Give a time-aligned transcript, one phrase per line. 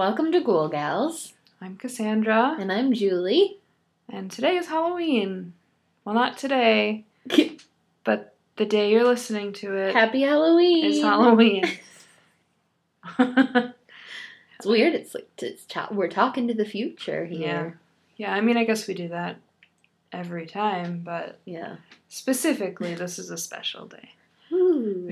[0.00, 1.34] Welcome to Ghoul Gals.
[1.60, 3.58] I'm Cassandra, And I'm Julie.
[4.08, 5.52] and today is Halloween.
[6.06, 7.04] Well, not today,
[8.04, 10.86] but the day you're listening to it Happy Halloween.
[10.86, 11.64] It's Halloween.
[14.58, 14.94] It's weird.
[14.94, 17.36] It's like it's ta- we're talking to the future Yeah.
[17.36, 17.78] here.
[18.16, 19.36] yeah, I mean, I guess we do that
[20.14, 21.76] every time, but Yeah.
[22.08, 24.12] specifically, this is a special day.
[24.50, 25.10] Ooh.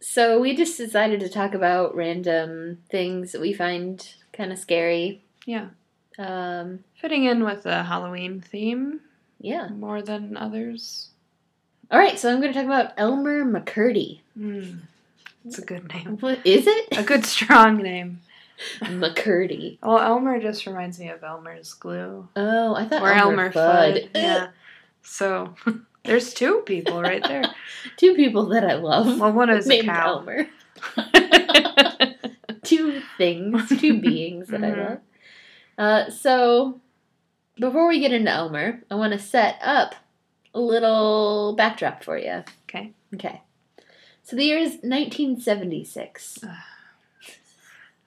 [0.00, 5.22] So we just decided to talk about random things that we find kind of scary.
[5.46, 5.68] yeah,
[6.18, 9.00] Um, fitting in with the Halloween theme
[9.40, 9.68] yeah.
[9.68, 11.08] more than others.
[11.90, 12.18] All right.
[12.18, 14.20] So I'm going to talk about Elmer McCurdy.
[14.38, 14.78] Mm,
[15.44, 16.16] it's a good name.
[16.20, 16.88] What is it?
[16.98, 18.20] A good, strong name.
[18.80, 19.78] McCurdy.
[19.82, 22.28] Well, Elmer just reminds me of Elmer's glue.
[22.36, 24.08] Oh, I thought or Elmer, Fudd.
[24.14, 24.48] Yeah.
[25.02, 25.54] So
[26.04, 27.44] there's two people right there.
[27.96, 29.18] Two people that I love.
[29.20, 30.18] Well, one is a cow.
[30.18, 30.46] Elmer.
[32.62, 34.88] two things, two beings that I Mhm.
[34.88, 34.98] love.
[35.78, 36.80] Uh, so,
[37.58, 39.94] before we get into Elmer, I want to set up
[40.54, 42.42] a little backdrop for you.
[42.68, 42.92] Okay.
[43.14, 43.42] Okay.
[44.22, 46.38] So the year is 1976.
[46.44, 46.56] I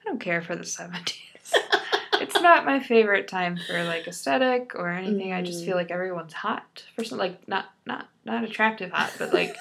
[0.06, 1.54] don't care for the 70s.
[2.34, 5.34] It's not my favorite time for like aesthetic or anything.
[5.34, 5.66] I just Mm.
[5.66, 9.56] feel like everyone's hot for some like not not not attractive hot, but like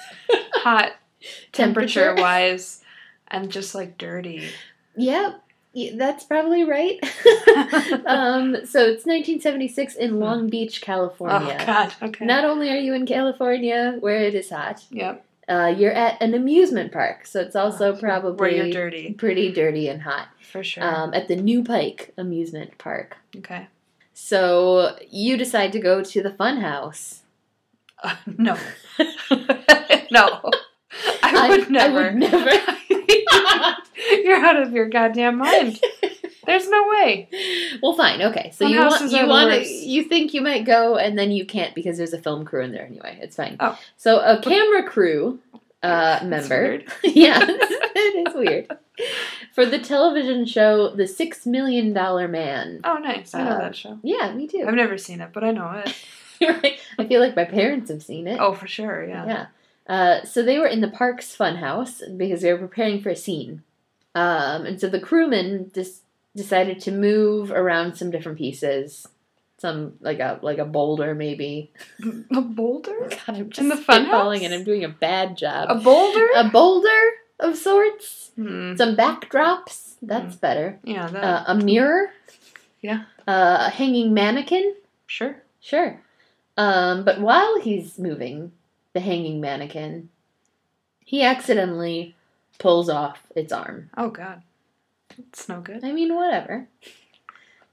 [0.53, 0.93] hot
[1.51, 2.81] temperature wise
[3.27, 4.49] and just like dirty.
[4.95, 5.41] Yep,
[5.73, 6.99] yeah, that's probably right.
[8.05, 11.57] um, so it's 1976 in Long Beach, California.
[11.59, 11.93] Oh god.
[12.01, 12.25] Okay.
[12.25, 15.25] Not only are you in California, where it is hot, yep.
[15.47, 19.89] Uh, you're at an amusement park, so it's also Where probably you're dirty pretty dirty
[19.89, 20.29] and hot.
[20.51, 20.83] for sure.
[20.83, 23.17] Um, at the Nu-Pike Amusement Park.
[23.37, 23.67] okay.
[24.13, 27.23] So you decide to go to the Fun House.
[28.01, 28.57] Uh, no.
[30.11, 30.51] no.
[31.23, 31.99] I would never.
[31.99, 32.51] I would never.
[34.23, 35.79] You're out of your goddamn mind.
[36.45, 37.29] There's no way.
[37.81, 38.21] well, fine.
[38.21, 38.51] Okay.
[38.53, 41.73] So you want you want to you think you might go and then you can't
[41.75, 43.17] because there's a film crew in there anyway.
[43.21, 43.57] It's fine.
[43.59, 43.77] Oh.
[43.97, 45.39] So a camera crew
[45.81, 46.61] uh, member.
[46.61, 46.91] weird.
[47.03, 48.77] yeah, it is weird.
[49.53, 52.79] For the television show The Six Million Dollar Man.
[52.83, 53.33] Oh, nice.
[53.33, 53.99] I know Uh, that show.
[54.03, 54.65] Yeah, me too.
[54.67, 55.95] I've never seen it, but I know it.
[56.41, 56.77] Right.
[56.99, 58.37] I feel like my parents have seen it.
[58.37, 59.05] Oh, for sure.
[59.05, 59.25] Yeah.
[59.25, 59.45] Yeah.
[59.87, 63.63] Uh, so they were in the park's funhouse because they were preparing for a scene.
[64.13, 66.01] Um, and so the crewmen just
[66.35, 69.07] decided to move around some different pieces.
[69.59, 71.71] Some like a like a boulder maybe.
[72.35, 72.97] A boulder?
[73.09, 75.67] God, I'm just In the spitballing and I'm doing a bad job.
[75.69, 76.27] A boulder?
[76.35, 76.99] A boulder
[77.39, 78.31] of sorts.
[78.35, 78.75] Hmm.
[78.75, 79.93] Some backdrops.
[80.01, 80.79] That's better.
[80.83, 81.07] Yeah.
[81.07, 81.23] That.
[81.23, 82.09] Uh, a mirror.
[82.81, 83.03] Yeah.
[83.27, 84.75] Uh, a hanging mannequin.
[85.07, 85.37] sure.
[85.61, 86.01] Sure.
[86.57, 88.51] Um, but while he's moving
[88.91, 90.09] the hanging mannequin,
[91.05, 92.15] he accidentally
[92.59, 93.89] pulls off its arm.
[93.95, 94.41] Oh God.
[95.17, 95.83] It's no good.
[95.83, 96.67] I mean, whatever.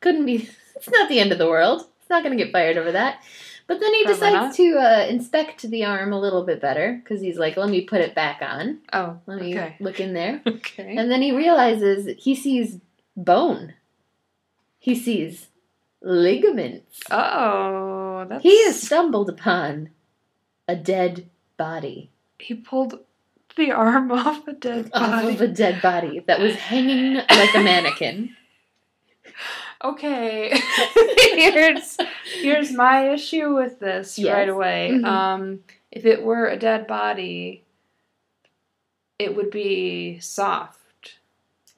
[0.01, 0.49] Couldn't be.
[0.77, 1.83] It's not the end of the world.
[2.01, 3.23] It's not going to get fired over that.
[3.67, 4.55] But then he Probably decides not.
[4.57, 8.01] to uh, inspect the arm a little bit better because he's like, "Let me put
[8.01, 8.79] it back on.
[8.93, 9.19] Oh.
[9.27, 9.77] Let me Okay.
[9.79, 10.97] look in there." Okay.
[10.97, 12.79] And then he realizes he sees
[13.17, 13.75] bone.
[14.79, 15.49] He sees
[16.01, 17.01] ligaments.
[17.11, 18.43] Oh, that's.
[18.43, 19.91] He has stumbled upon
[20.67, 22.11] a dead body.
[22.39, 23.01] He pulled
[23.57, 27.61] the arm off a dead Off of a dead body that was hanging like a
[27.61, 28.37] mannequin.
[29.83, 30.53] Okay.
[31.33, 31.97] here's
[32.41, 34.33] here's my issue with this Yes.
[34.35, 34.91] right away.
[34.93, 35.05] Mhm.
[35.07, 37.65] Um, if it were a dead body,
[39.19, 40.79] it would be soft.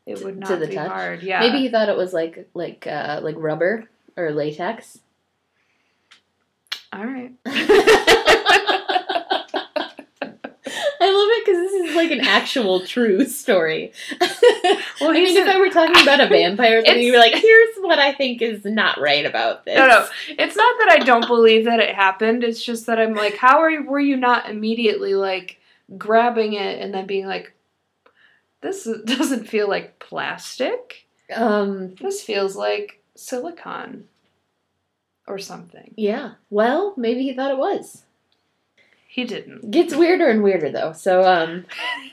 [0.05, 0.89] It would To not the be touch?
[0.91, 1.23] hard.
[1.23, 1.41] Yeah.
[1.41, 4.99] Maybe he thought it was like like uh, like rubber or latex.
[6.93, 7.33] All right.
[11.05, 13.93] I love it because this is like an actual true story.
[15.01, 17.77] Well, I mean, if I were talking about a vampire, It's- you'd be like, "Here's
[17.79, 20.07] what I think is not right about this." No, no.
[20.29, 22.45] It's not that I don't believe that it happened.
[22.45, 25.59] It's just that I'm like, how are you, were you not immediately like
[25.99, 27.53] grabbing it and then being like,
[28.61, 31.07] this doesn't feel like plastic.
[31.35, 31.97] Um.
[31.97, 34.07] This feels like silicon
[35.27, 35.95] or something.
[35.97, 36.35] Yeah.
[36.51, 38.05] Well, maybe he thought it was.
[39.13, 39.71] He didn't.
[39.71, 40.93] Gets weirder and weirder though.
[40.95, 41.67] So um.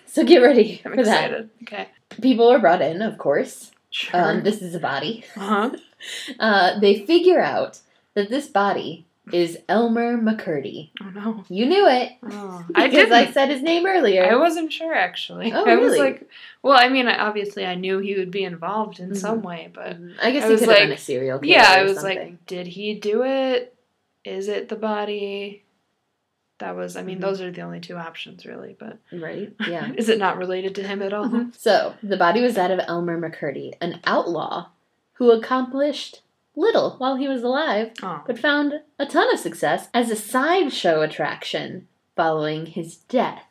[0.06, 1.48] So get ready I'm for that.
[1.64, 1.88] Okay.
[2.22, 3.72] People are brought in, of course.
[3.90, 4.20] Sure.
[4.22, 5.24] Um, this is a body.
[5.36, 5.72] uh-huh.
[6.40, 7.80] Uh, they figure out
[8.16, 10.90] that this body is Elmer McCurdy.
[11.04, 11.44] Oh no.
[11.50, 12.66] You knew it Oh.
[12.76, 13.12] I didn't.
[13.14, 14.24] I said his name earlier.
[14.32, 15.52] I wasn't sure actually.
[15.54, 16.28] Oh, I was like,
[16.64, 19.18] well, I mean, obviously I knew he would be involved in Mhm.
[19.18, 21.54] some way, but I guess I he was could have been a serial killer.
[21.54, 22.18] yeah, I was something.
[22.18, 23.76] like, did he do it?
[24.26, 25.64] Is it the body?
[26.60, 26.96] That was.
[26.96, 27.22] I mean, Mhm.
[27.22, 28.76] those are the only two options, really.
[28.80, 29.54] But Right?
[29.68, 29.92] Yeah.
[29.96, 31.26] is it not related to him at all?
[31.28, 31.56] Mhm.
[31.58, 34.68] So, the body was that of Elmer McCurdy, an outlaw
[35.14, 36.22] who accomplished
[36.56, 41.02] little while he was alive, Oh, but found a ton of success as a sideshow
[41.02, 43.44] attraction following his death.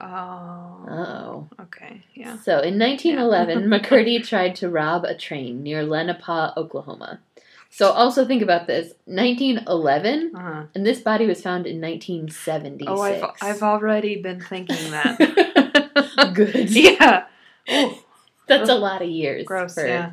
[0.00, 1.48] oh, Oh.
[1.60, 2.36] okay, yeah.
[2.38, 7.20] So, in 1911, McCurdy tried to rob a train near Lenapah, Oklahoma.
[7.70, 10.62] So, also think about this 1911, Uh-huh.
[10.74, 12.90] and this body was found in 1976.
[12.90, 16.30] Oh, I've I've already been thinking that.
[16.34, 16.70] Good.
[16.74, 17.24] yeah.
[17.68, 18.02] Oh,
[18.46, 19.44] That's a lot of years.
[19.46, 19.74] gross.
[19.74, 20.12] for, Yeah.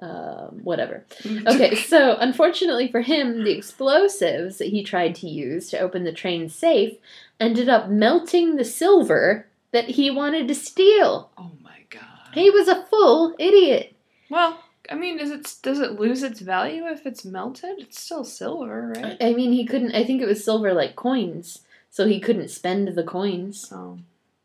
[0.00, 1.04] Um, whatever.
[1.46, 6.12] Okay, so unfortunately for him, the explosives that he tried to use to open the
[6.12, 6.96] train safe
[7.40, 11.30] ended up melting the silver that he wanted to steal.
[11.36, 12.32] Oh my god.
[12.32, 13.94] He was a full idiot.
[14.30, 14.58] Well,
[14.90, 17.78] I mean, is it does it lose its value if it's melted?
[17.78, 19.16] It's still silver, right?
[19.20, 22.88] I mean, he couldn't, I think it was silver like coins, so he couldn't spend
[22.88, 23.70] the coins.
[23.72, 23.98] Oh,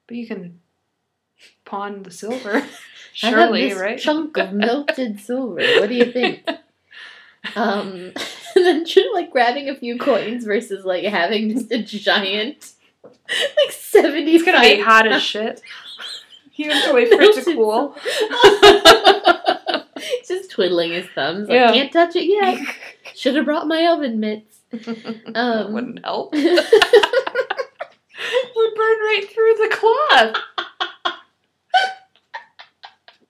[0.07, 0.59] but you can
[1.65, 2.63] pawn the silver.
[3.13, 3.99] Surely, right?
[3.99, 5.61] chunk of melted silver.
[5.79, 6.47] What do you think?
[7.57, 8.13] Um,
[8.55, 12.71] and then just like grabbing a few coins versus like having just a giant,
[13.03, 14.35] like seventy.
[14.35, 15.61] It's gonna be hot as shit.
[16.55, 17.95] You have to wait for it to cool.
[20.37, 21.47] Just twiddling his thumbs.
[21.49, 21.71] Like, Yeah.
[21.71, 22.59] can't touch it yet.
[23.15, 24.59] Should have brought my oven mitts.
[24.71, 26.33] that Um, wouldn't help.
[28.55, 30.35] Would burn right through the cloth.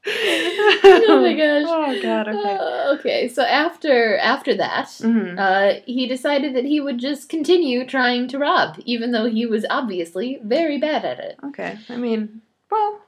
[0.05, 1.65] oh my gosh.
[1.67, 2.27] Oh god.
[2.27, 2.55] Okay.
[2.57, 5.39] Uh, okay, so after after that, Mhm.
[5.39, 9.65] uh, he decided that he would just continue trying to rob, even though he was
[9.69, 11.37] obviously very bad at it.
[11.45, 11.77] Okay.
[11.89, 12.99] I mean, well,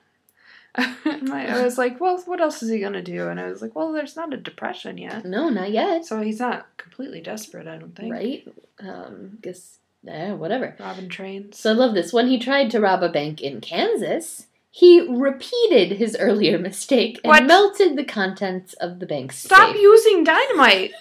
[1.21, 3.27] my- I was like, well, what else is he gonna do?
[3.29, 6.05] And I was like, well, there's not a depression yet, No, not yet.
[6.05, 7.67] so he's not completely desperate.
[7.67, 8.13] I don't think.
[8.13, 8.47] Right?
[8.79, 10.75] Um, guess, eh, whatever.
[10.79, 11.57] Robbing trains.
[11.59, 12.11] So I love this.
[12.13, 17.29] When he tried to rob a bank in Kansas, he repeated his earlier mistake and
[17.29, 17.45] What?
[17.45, 19.81] melted the contents of the bank's Stop safe.
[19.81, 20.91] using dynamite.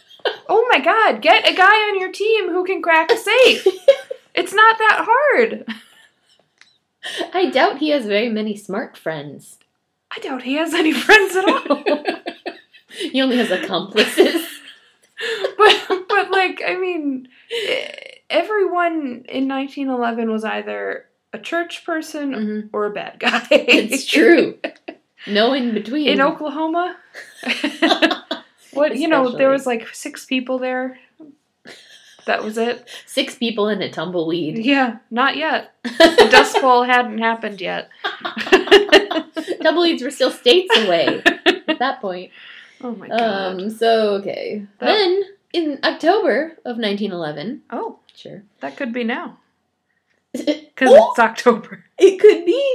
[0.48, 3.66] oh my god, get a guy on your team who can crack a safe.
[4.34, 5.66] it's not that hard.
[7.34, 9.58] I doubt he has very many smart friends.
[10.16, 11.84] I doubt he has any friends at all.
[13.10, 14.46] he only has accomplices.
[15.58, 17.28] but but like I mean,
[18.30, 22.68] everyone in 1911 was either a church person Mhm.
[22.72, 23.46] or a bad guy.
[23.50, 24.58] It's true.
[25.26, 26.08] No in between.
[26.08, 26.96] in Oklahoma.
[28.72, 30.98] what you know, there was like six people there.
[32.26, 32.88] That was it.
[33.06, 34.58] Six people in a tumbleweed.
[34.58, 35.74] Yeah, not yet.
[35.82, 37.90] The Dust Bowl hadn't happened yet.
[39.62, 41.22] Tumbleweeds were still states away
[41.68, 42.30] at that point.
[42.82, 43.20] oh my god.
[43.60, 43.70] Um.
[43.70, 44.66] So okay.
[44.78, 45.22] That- Then
[45.52, 47.62] in October of 1911.
[47.70, 48.42] oh, Sure.
[48.60, 49.38] that could be now
[50.32, 51.10] because Oh!
[51.10, 51.84] it's October.
[51.98, 52.74] It could be.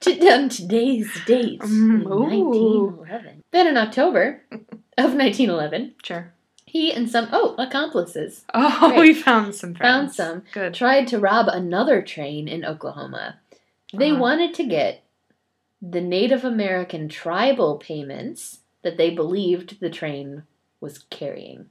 [0.00, 3.42] to, on today's date, Mm, 1911.
[3.52, 6.32] Then in October of 1911, Sure.
[6.66, 9.00] he and some oh accomplices Oh, Great.
[9.00, 10.74] we found some found some Good.
[10.74, 13.38] tried to rob another train in Oklahoma.
[13.94, 14.20] They Uh-huh.
[14.20, 15.02] wanted to get
[15.80, 20.44] the Native American tribal payments that they believed the train
[20.80, 21.66] was carrying.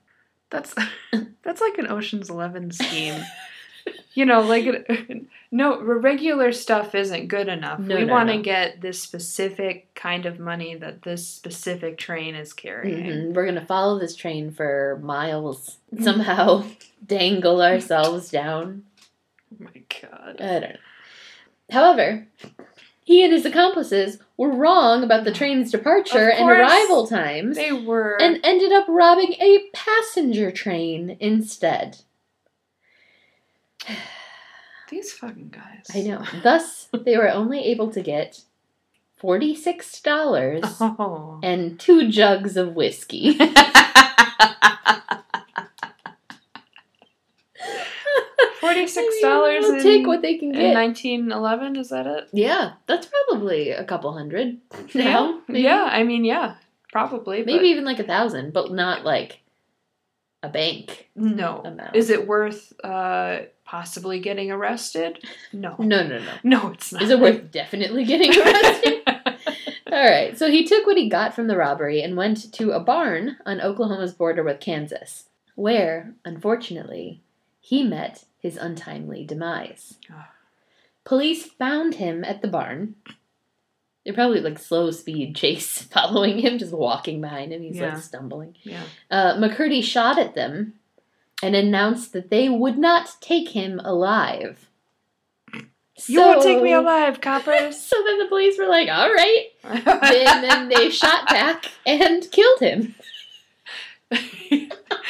[0.50, 0.74] That's
[1.44, 3.22] that's like an Ocean's Eleven scheme.
[4.14, 7.80] you know, like it, no regular stuff isn't good enough.
[7.80, 8.42] No, we no, want to no.
[8.42, 13.06] get this specific kind of money that this specific train is carrying.
[13.06, 13.34] Mhm.
[13.34, 16.64] We're gonna follow this train for miles, somehow
[17.06, 18.84] dangle ourselves down.
[19.54, 20.42] Oh my god.
[20.42, 20.76] I don't know.
[21.72, 22.28] However,
[23.08, 28.22] he and his accomplices were wrong about the train's departure and arrival times They were
[28.22, 32.00] and ended up robbing a passenger train instead.
[34.90, 35.86] these fucking guys.
[35.96, 36.22] I know.
[36.44, 38.42] Thus, they were only able to get
[39.24, 40.62] $46
[41.00, 41.40] Oh.
[41.42, 43.40] and two jugs of whiskey.
[48.94, 49.65] Forty-six dollars.
[49.67, 50.74] They'll take what they can in get.
[50.74, 51.75] nineteen eleven.
[51.75, 52.29] Is that it?
[52.34, 54.58] yeah, that's probably a couple hundred.
[54.94, 55.03] Yeah.
[55.03, 55.62] now, maybe.
[55.63, 55.88] Yeah.
[55.91, 56.56] I mean, yeah.
[56.91, 57.39] Probably.
[57.39, 59.41] but Maybe even like a thousand, but not like
[60.41, 61.62] a bank no.
[61.65, 61.96] amount.
[61.96, 65.24] Is it worth uh possibly getting arrested?
[65.51, 65.75] No.
[65.79, 66.34] No, no, no.
[66.44, 67.01] No, it's not.
[67.01, 69.03] Is it worth definitely getting arrested?
[69.91, 72.79] All right, so he took what he got from the robbery and went to a
[72.79, 77.22] barn on Oklahoma's border with Kansas, where, unfortunately,
[77.62, 79.96] he met his untimely demise.
[80.12, 80.29] Ah.
[81.03, 82.96] Police found him at the barn.
[84.03, 87.62] They're probably like slow speed chase following him, just walking behind him.
[87.62, 87.94] He's Yeah.
[87.96, 88.56] like stumbling.
[88.63, 88.84] yeah.
[89.12, 90.74] Uh, McCurdy shot at them
[91.44, 94.63] and announced that they would not take him alive.
[96.08, 97.82] You won't take me alive, coppers.
[97.82, 99.46] So then the police were like, all right.
[99.63, 102.94] and then they shot back and killed him.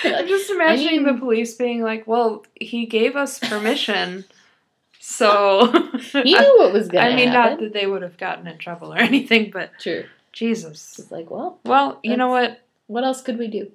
[0.03, 4.25] I'm just imagining I mean- the police being like, "Well, he gave us permission,
[4.99, 5.71] so."
[6.13, 7.51] He knew what was going to I mean, happen.
[7.51, 10.05] not that they would have gotten in trouble or anything, but True.
[10.33, 10.99] Jesus.
[10.99, 12.61] It's like, well, Well, you know what?
[12.87, 13.71] what else could we do?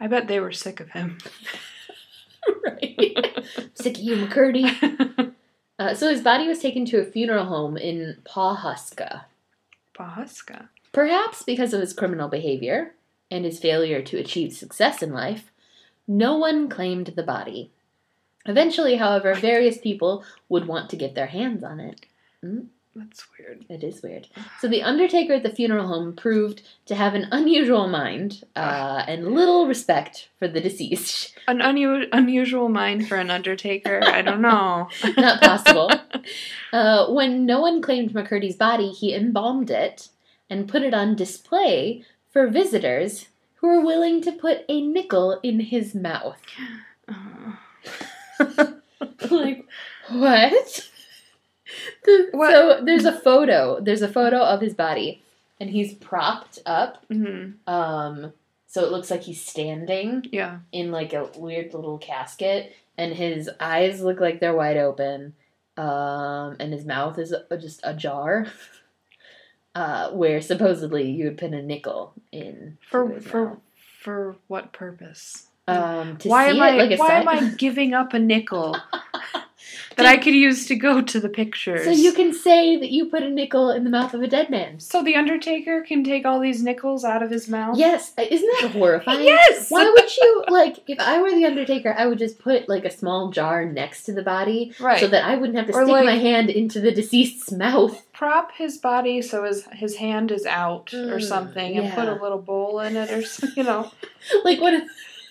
[0.00, 1.18] I bet they were sick of him.
[2.64, 3.44] right.
[3.74, 5.32] Sick of you, McCurdy.
[5.78, 9.22] Uh, so his body was taken to a funeral home in Pawhuska.
[9.96, 10.68] Pawhuska.
[10.92, 12.94] Perhaps because of his criminal behavior
[13.30, 15.50] and his failure to achieve success in life,
[16.06, 17.70] no one claimed the body.
[18.46, 22.06] Eventually, however, various people would want to get their hands on it.
[22.98, 23.64] That's weird.
[23.68, 24.26] It is weird.
[24.60, 29.34] So the undertaker at the funeral home proved to have an unusual mind uh, and
[29.34, 31.34] little respect for the deceased.
[31.46, 34.00] An unu- unusual mind for an undertaker.
[34.02, 34.88] I don't know.
[35.16, 35.90] Not possible.
[36.70, 40.10] Uh, when no one claimed McCurdy's body, he embalmed it
[40.50, 42.04] and put it on display
[42.38, 43.26] for visitors
[43.56, 46.36] who were willing to put a nickel in his mouth.
[49.30, 49.64] like,
[50.08, 50.88] what?
[52.04, 52.50] The- What?
[52.52, 53.80] So there's a photo.
[53.80, 55.20] There's a photo of his body,
[55.58, 57.04] and he's propped up.
[57.10, 57.54] Mhm.
[57.66, 58.32] Um,
[58.68, 60.58] so it looks like he's standing Yeah.
[60.70, 65.34] in like a weird little casket, and his eyes look like they're wide open,
[65.76, 68.46] um, and his mouth is a- just ajar.
[69.74, 73.58] Uh, where supposedly you would put a nickel in For for mouth.
[74.00, 75.44] for what purpose?
[75.68, 78.74] um to why see am I like why am I giving up a nickel
[79.98, 81.84] that I could use to go to the pictures?
[81.84, 84.48] so you can say that you put a nickel in the mouth of a dead
[84.48, 84.80] man.
[84.80, 87.76] So the Undertaker can take all these nickels out of his mouth?
[87.76, 89.24] Yes, uh, isn't that horrifying?
[89.24, 89.70] Yes!
[89.70, 90.78] Why would you like?
[90.88, 94.12] If I were the Undertaker, I would just put like a small jar next to
[94.12, 94.98] the body, Right.
[95.00, 98.04] so that I wouldn't have to Or, stick like- my hand into the deceased's mouth.
[98.12, 102.14] Prop his body so his his hand is out or Mm, something and put a
[102.20, 103.22] little bowl in it or
[103.56, 103.90] you know,
[104.44, 104.74] like what.
[104.74, 104.82] of,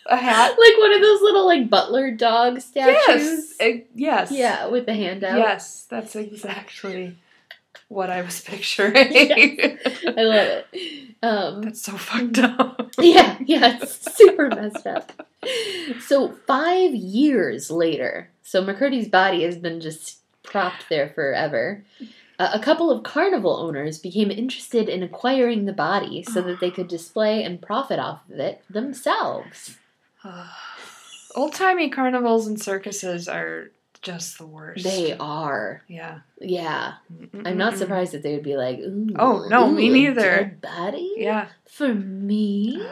[0.10, 0.50] a hat.
[0.60, 3.08] like one of those little like butler dog statues.
[3.08, 3.56] Yes.
[3.60, 4.32] eh, yes.
[4.32, 5.38] Yeah, with the hand out.
[5.38, 7.18] Yes, that's exactly
[7.90, 8.94] what I was picturing.
[8.98, 11.16] I love it.
[11.24, 12.92] Um, That's so fucked up.
[13.00, 15.28] yeah, yeah, it's super messed up.
[16.02, 21.84] So five years later, so McCurdy's body has been just propped there forever.
[22.40, 26.70] Uh, a couple of carnival owners became interested in acquiring the body so that they
[26.70, 29.78] could display and profit off of it themselves.
[31.36, 33.69] Old timey carnivals and circuses are
[34.01, 34.84] just the worst.
[34.84, 36.19] They are, Yeah.
[36.39, 36.93] yeah.
[37.46, 40.57] I'm not surprised that they would be like, Ooh, Oh, no, me ooh, a neither.
[40.62, 41.48] body Yeah.
[41.69, 42.81] for me.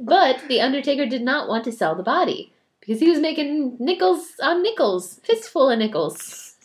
[0.00, 4.32] But the Undertaker did not want to sell the body because he was making nickels
[4.42, 6.56] on nickels, fistful of nickels.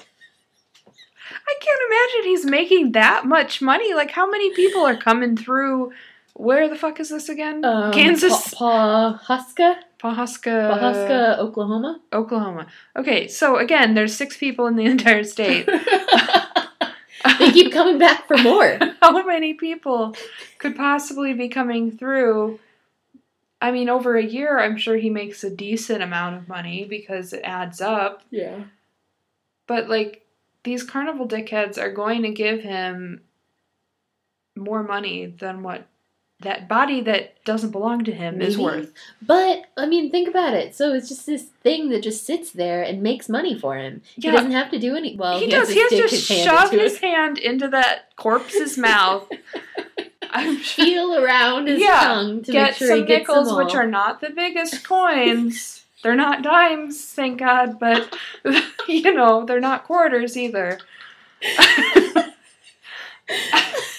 [1.30, 3.94] I can't imagine he's making that much money.
[3.94, 5.92] Like, how many people are coming through?
[6.38, 7.66] Where the fuck is this again?
[7.66, 8.54] Um, Kansas?
[8.54, 12.00] Pa- Pawhuska, Pahaska, Pawhuska, Oklahoma.
[12.14, 12.68] Oklahoma.
[12.96, 15.66] Okay, so again, there's six people in the entire state.
[17.40, 18.78] they keep coming back for more.
[19.02, 20.16] How many people
[20.60, 22.60] could possibly be coming through?
[23.60, 27.34] I mean, over a year, I'm sure he makes a decent amount of money because
[27.34, 28.22] it adds up.
[28.30, 28.66] Yeah.
[29.66, 30.24] But, like,
[30.64, 33.22] these carnival dickheads are going to give him
[34.56, 35.88] more money than what
[36.42, 38.94] that body that doesn't belong to him is worth.
[39.22, 40.76] But I mean, think about it.
[40.76, 44.02] So it's just this thing that just sits there and makes money for him.
[44.16, 44.32] Yeah.
[44.32, 45.16] He doesn't have to do any.
[45.16, 45.70] Well, he, does.
[45.70, 49.28] He has to his shove his it, hand into that corpse's mouth.
[50.30, 50.86] I'm sure.
[50.86, 53.88] feel around his Yeah, tongue to get make sure he some gets nickels, which are
[53.88, 55.86] not the biggest coins.
[56.04, 58.16] they're not dimes, thank God, but
[58.88, 60.78] you know they're not quarters either.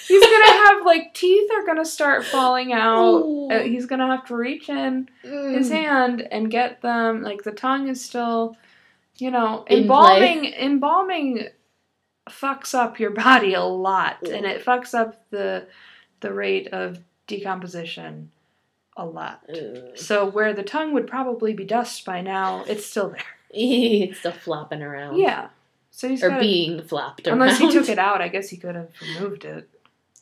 [0.09, 3.19] He's gonna have like teeth are gonna start falling out.
[3.21, 3.49] Ooh.
[3.51, 5.73] Uh, he's gonna have to reach in his Mm.
[5.73, 7.23] hand and get them.
[7.23, 8.57] Like the tongue is still,
[9.17, 10.47] you know, In embalming.
[10.55, 11.49] Embalming
[12.29, 15.67] fucks up your body a lot, and it fucks up the
[16.21, 18.31] the rate of decomposition
[18.97, 19.41] a lot.
[19.49, 19.97] Ugh.
[19.97, 23.23] So where the tongue would probably be dust by now, it's still there.
[23.51, 25.19] it's still flopping around.
[25.19, 25.49] Yeah.
[25.91, 27.41] So he's Or got being flopped around.
[27.41, 29.69] unless he took it out, I guess he could have removed it.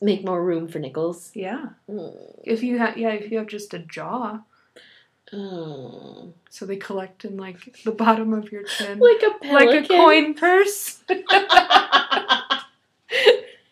[0.01, 1.31] Make more room for nickels.
[1.35, 1.71] Yeah.
[1.91, 2.41] Mm.
[2.45, 4.41] If you have yeah, if you have just a jaw,
[5.33, 6.33] Oh.
[6.51, 9.67] so they collect in like the bottom of your chin, Like a pelican.
[9.69, 11.03] like a coin purse.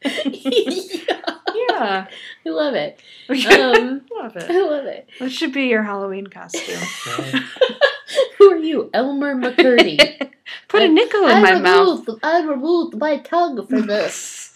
[0.04, 1.14] yeah.
[1.54, 2.06] yeah.
[2.46, 3.00] I love it.
[3.28, 4.50] Um, love it.
[4.50, 5.08] I love it.
[5.20, 6.80] That should be your Halloween costume.
[8.38, 10.30] Who are you, Elmer McCurdy?
[10.68, 12.00] Put a nickel in I my mouth.
[12.06, 14.50] removed, I removed my tongue for this.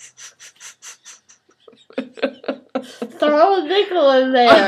[3.19, 4.67] Throw a nickel in there.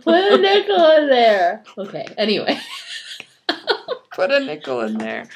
[0.00, 1.62] Put a nickel in there.
[1.76, 2.06] Okay.
[2.16, 2.58] Anyway.
[4.12, 5.26] Put a nickel in there.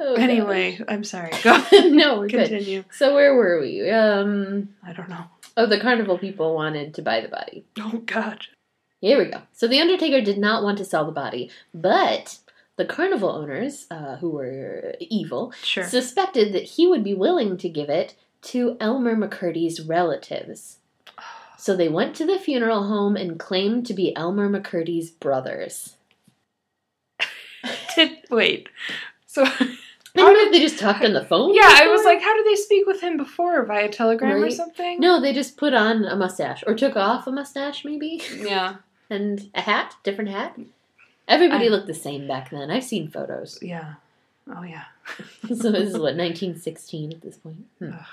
[0.00, 1.30] Oh, Anyway, I'm sorry.
[1.42, 1.62] Go.
[1.90, 2.84] no, we're good.
[2.92, 3.88] So where were we?
[3.90, 4.70] Um.
[4.82, 5.24] I don't know.
[5.56, 7.64] Oh, the carnival people wanted to buy the body.
[7.78, 8.46] Oh God.
[9.00, 9.42] Here we go.
[9.52, 12.38] So the Undertaker did not want to sell the body, but
[12.76, 15.84] the carnival owners, uh, who were evil, Sure.
[15.84, 20.78] suspected that he would be willing to give it to Elmer McCurdy's relatives.
[21.58, 25.96] So they went to the funeral home and claimed to be Elmer McCurdy's brothers.
[27.94, 28.68] Did, wait.
[29.26, 29.76] So I
[30.14, 31.54] don't know if they just talked on the phone.
[31.54, 34.98] yeah, I was like, how did they speak with him before via telegram or something?
[34.98, 38.76] no, they just put on a mustache or took off a mustache, maybe, Yeah.
[39.10, 40.58] and a hat, different hat.
[41.28, 42.70] Everybody I- looked the same back then.
[42.70, 43.58] I've seen photos.
[43.62, 43.94] Yeah.
[44.54, 44.84] Oh yeah.
[45.48, 47.66] so this is what 1916 at this point.
[47.78, 47.92] Hmm.
[47.92, 48.06] Ugh,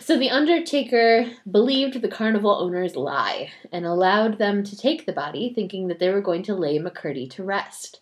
[0.00, 5.52] So the Undertaker believed the carnival owners' lie and allowed them to take the body,
[5.54, 8.00] thinking that they were going to lay McCurdy to rest.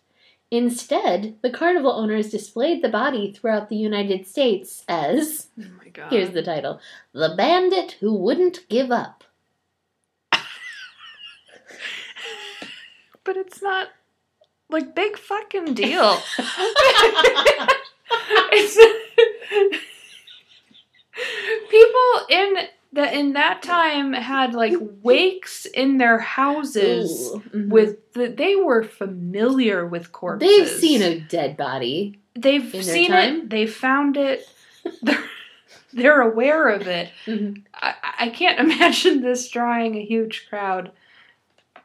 [0.50, 6.10] Instead, the carnival owners displayed the body throughout the United States as Oh my God.
[6.12, 6.80] here's the title
[7.12, 9.24] The Bandit Who Wouldn't Give Up.
[13.24, 13.88] But it's not
[14.68, 16.18] like big fucking deal.
[21.71, 22.56] people in
[22.92, 27.68] that in that time had like wakes in their houses Ooh, mhm.
[27.68, 30.49] with the, they were familiar with corpses.
[30.49, 32.18] They've seen a dead body.
[32.37, 33.50] They've seen it.
[33.50, 34.49] They found it.
[35.02, 35.25] They're,
[35.92, 37.11] they're aware of it.
[37.26, 37.62] Mhm.
[37.75, 40.92] I, I can't imagine this drawing a huge crowd.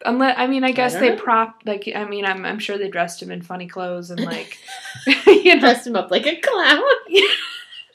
[0.06, 2.90] Unless I mean, I guess don't they prop like I mean, I'm I'm sure they
[2.90, 4.58] dressed him in funny clothes and like
[5.28, 6.82] you know Dressed him up like a clown.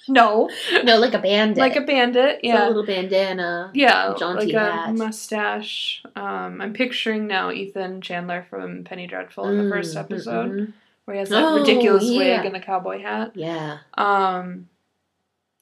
[0.09, 0.51] no
[0.85, 1.57] no, like a bandit.
[1.57, 3.71] like a bandit It's a little bandana.
[3.73, 4.95] yeah jaunty like a hat.
[4.95, 6.03] mustache.
[6.15, 10.73] Um, I'm picturing now Ethan Chandler from Penny Dreadful in the first Mm, episode mhm.
[11.07, 12.19] where he has that Oh, ridiculous yeah.
[12.37, 13.33] wig and the cowboy hat.
[13.35, 13.79] Yeah.
[13.97, 14.69] Um,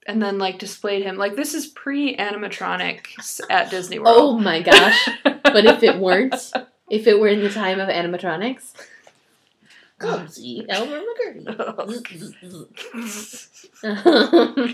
[0.07, 4.17] and then like displayed him like this is pre animatronics at Disney World.
[4.19, 5.09] Oh my gosh.
[5.25, 6.53] but if it weren't,
[6.91, 8.73] if it were in the time of animatronics,
[9.99, 11.45] come see Elmer McCurdy.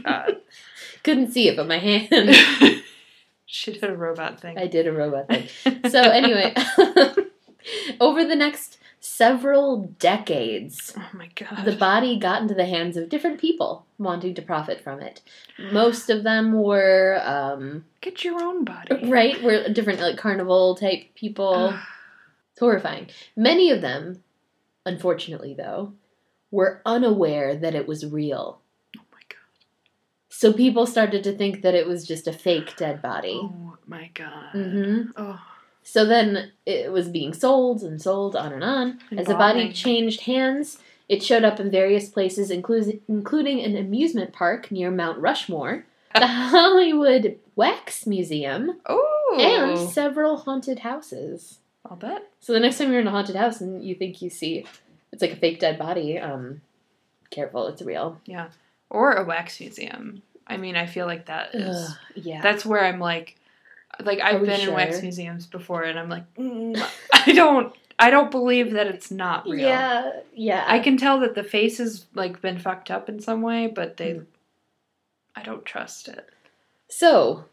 [0.04, 0.36] God.
[1.04, 2.10] Couldn't see it, but my hand.
[3.46, 4.58] she did a robot thing.
[4.58, 5.48] I did a robot thing.
[5.88, 6.54] So anyway,
[8.00, 11.64] over the next several decades, oh my god.
[11.64, 15.20] the body got into the hands of different people wanting to profit from it.
[15.72, 19.08] Most of them were, um, Get your own body.
[19.08, 21.74] right, were different like carnival type people.
[22.52, 23.06] It's horrifying.
[23.36, 24.24] Many of them,
[24.84, 25.92] unfortunately though,
[26.50, 28.60] were unaware that it was real.
[28.96, 29.36] oh my god.
[30.28, 33.38] So people started to think that it was just a fake dead body.
[33.40, 34.50] Oh my god.
[34.52, 35.40] hmm Oh.
[35.90, 38.98] So then it was being sold and sold on and on.
[39.16, 44.34] As the body changed hands, it showed up in various places, inclu- including an amusement
[44.34, 49.38] park near Mount Rushmore, the Hollywood Wax Museum, Oh.
[49.40, 51.58] and several haunted houses.
[51.88, 52.22] I'll bet.
[52.40, 54.66] So the next time you're in a haunted house and you think you see
[55.10, 56.60] it's like a fake dead body, um,
[57.30, 58.20] careful, it's real.
[58.26, 58.48] Yeah,
[58.90, 60.20] or a wax museum.
[60.46, 61.88] I mean, I feel like that is.
[61.88, 62.42] Ugh, yeah.
[62.42, 63.36] That's where I'm like,
[64.02, 66.80] like I've been in wax museums before, and I'm like, mm,
[67.12, 69.66] I don't, I don't believe that it's not real.
[69.68, 70.64] Yeah, yeah.
[70.66, 73.96] I can tell that the face has like been fucked up in some way, but
[73.96, 74.26] they, Mm.
[75.36, 76.28] I don't trust it.
[76.88, 77.44] So,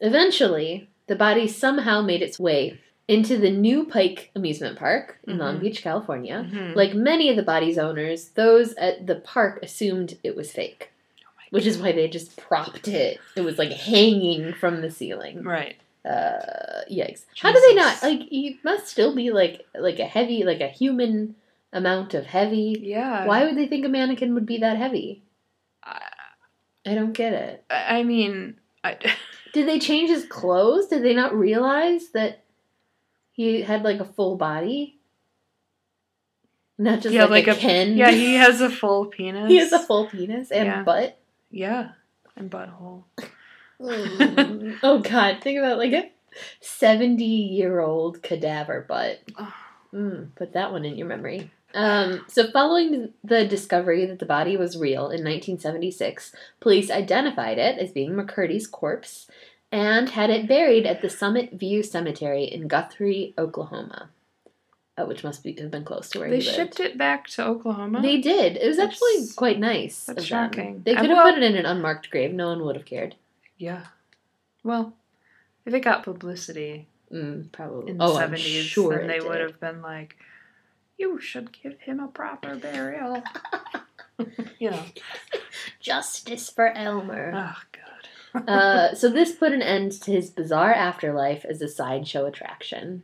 [0.00, 5.60] eventually, the body somehow made its way into the Nu-Pike Amusement Park in Long Mhm.
[5.60, 6.46] Beach, California.
[6.50, 6.74] Mhm.
[6.74, 10.90] Like many of the body's owners, those at the park assumed it was fake,
[11.22, 13.20] Oh which is why they just propped it.
[13.36, 15.44] It was like hanging from the ceiling.
[15.44, 15.76] right.
[16.06, 17.24] Uh, yikes!
[17.40, 18.30] How do they not like?
[18.30, 21.34] You must still be like like a heavy, like a human
[21.72, 22.78] amount of heavy.
[22.82, 23.26] Yeah.
[23.26, 25.22] Why would they think a mannequin would be that heavy?
[25.82, 26.00] I,
[26.86, 27.64] I don't get it.
[27.68, 28.96] I mean, I,
[29.52, 30.86] Did they change his clothes?
[30.88, 32.44] Did they not realize that
[33.32, 34.98] he had like a full body?
[36.78, 37.96] Not just Yeah, like, like a, a- Ken.
[37.96, 39.48] yeah, he has a full penis.
[39.48, 40.82] he has a full penis and Yeah.
[40.82, 41.18] butt.
[41.50, 41.92] yeah,
[42.36, 43.04] and butthole.
[43.80, 44.78] Mm.
[44.82, 46.10] oh god, think about like a
[46.60, 49.20] seventy-year-old cadaver butt.
[49.94, 51.50] Mm, put that one in your memory.
[51.74, 57.78] Um, so, following the discovery that the body was real in 1976, police identified it
[57.78, 59.26] as being McCurdy's corpse.
[59.72, 64.08] and had it buried at the Summit View Cemetery in Guthrie, Oklahoma,
[64.96, 66.56] uh, which must be, have been close to where They he lived.
[66.56, 68.00] shipped it back to Oklahoma.
[68.00, 68.56] They did.
[68.56, 70.04] It was actually quite nice.
[70.06, 70.24] that's of them.
[70.24, 70.82] shocking.
[70.84, 72.32] They could have will- put it in an unmarked grave.
[72.32, 73.16] No one would have cared.
[73.56, 73.86] Yeah.
[74.62, 74.94] Well,
[75.64, 77.90] if it got publicity Mm, probably.
[77.90, 80.16] in the oh, 70s, sure then they would have been like,
[80.98, 83.22] you should give him a proper burial.
[84.58, 84.82] you know.
[85.80, 87.32] Justice for Elmer.
[87.34, 88.48] Oh, God.
[88.48, 93.02] uh, so this put an end to his bizarre afterlife as a sideshow attraction.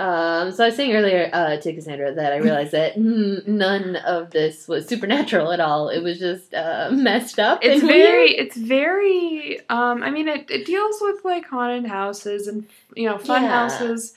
[0.00, 4.30] Um, so I was saying earlier uh, to Cassandra that I realized that none of
[4.32, 5.88] this was supernatural at all.
[5.88, 7.60] It was just uh, messed up.
[7.62, 8.40] It's very, weird.
[8.40, 9.60] it's very.
[9.70, 13.68] Um, I mean, it, it deals with like haunted houses and you know, fun Yeah.
[13.68, 14.14] houses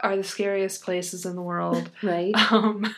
[0.00, 1.90] are the scariest places in the world.
[2.02, 2.34] right.
[2.50, 2.94] Um,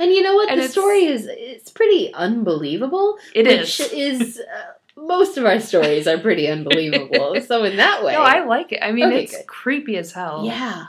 [0.00, 0.50] And you know what?
[0.50, 3.18] And the story is it's pretty unbelievable.
[3.34, 3.78] it is.
[3.80, 4.72] is uh,
[5.06, 7.34] most of our stories are pretty unbelievable.
[7.46, 8.80] so in that way, No, I like it.
[8.82, 9.46] I mean, Okay, it's good.
[9.46, 10.42] creepy as hell.
[10.44, 10.86] yeah,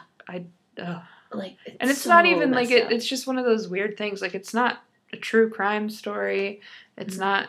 [0.82, 1.02] Ugh.
[1.32, 4.22] like And it's not even like it, it's just one of those weird things.
[4.22, 4.82] Like it's not
[5.14, 6.62] a true crime story.
[6.98, 7.20] It's Mhm.
[7.20, 7.48] not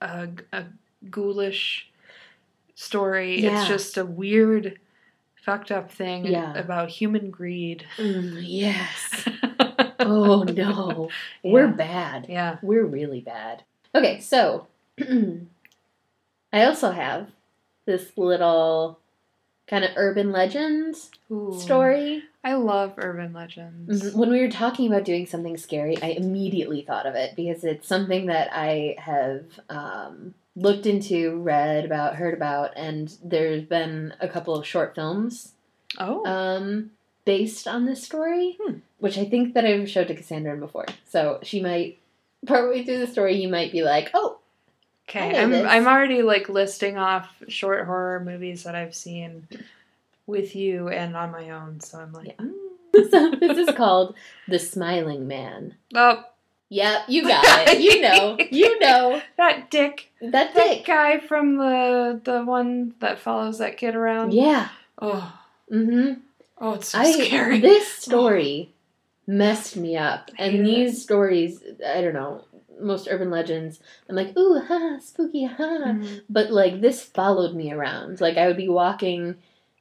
[0.00, 0.64] a, a
[1.10, 1.90] ghoulish
[2.74, 3.40] story.
[3.40, 3.60] Yeah.
[3.60, 4.78] It's just a weird,
[5.44, 6.54] fucked up thing Yeah.
[6.56, 7.84] about human greed.
[7.98, 9.28] Mm, yes.
[10.00, 11.08] oh no,
[11.42, 12.26] we're bad.
[12.28, 12.58] Yeah.
[12.62, 13.64] We're really bad.
[13.94, 14.66] Okay, so
[16.52, 17.28] I also have
[17.86, 18.98] this little
[19.66, 20.96] kind of urban legend
[21.30, 21.58] Ooh.
[21.58, 22.22] story.
[22.44, 24.02] I love urban legends.
[24.02, 24.14] Mhm.
[24.16, 27.86] When we were talking about doing something scary, I immediately thought of it because it's
[27.86, 34.28] something that I have um, looked into, read about, heard about, and there's been a
[34.28, 35.52] couple of short films
[35.98, 36.24] Oh.
[36.26, 36.90] um,
[37.24, 38.78] based on this story, Hmm.
[38.98, 40.86] which I think that I've showed to Cassandra before.
[41.08, 41.98] So she might,
[42.46, 44.38] partway through the story, you might be like, oh,
[45.14, 45.52] Okay, I'm.
[45.54, 49.46] I'm already like listing off short horror movies that I've seen
[50.26, 51.80] with you and on my own.
[51.80, 52.46] So I'm like, Yeah.
[52.46, 52.52] mm.
[53.10, 54.14] so this is called
[54.48, 55.74] The Smiling Man.
[55.94, 56.24] oh,
[56.68, 57.80] Yep, you got it.
[57.80, 59.20] You know, you know.
[59.36, 60.86] that dick, That that dick.
[60.86, 64.32] guy from the the one that follows that kid around.
[64.32, 64.68] Yeah.
[65.00, 65.38] Oh,
[65.70, 66.20] Mm-hmm.
[66.58, 67.60] oh, it's so I scary.
[67.60, 68.70] this story
[69.26, 70.64] messed me up, and it.
[70.64, 72.44] these stories, I don't know,
[72.80, 73.80] most urban legends.
[74.08, 75.62] I'm like, ooh, ha, spooky, ha.
[75.64, 78.20] Mhm, But like this followed me around.
[78.20, 79.36] Like I would be walking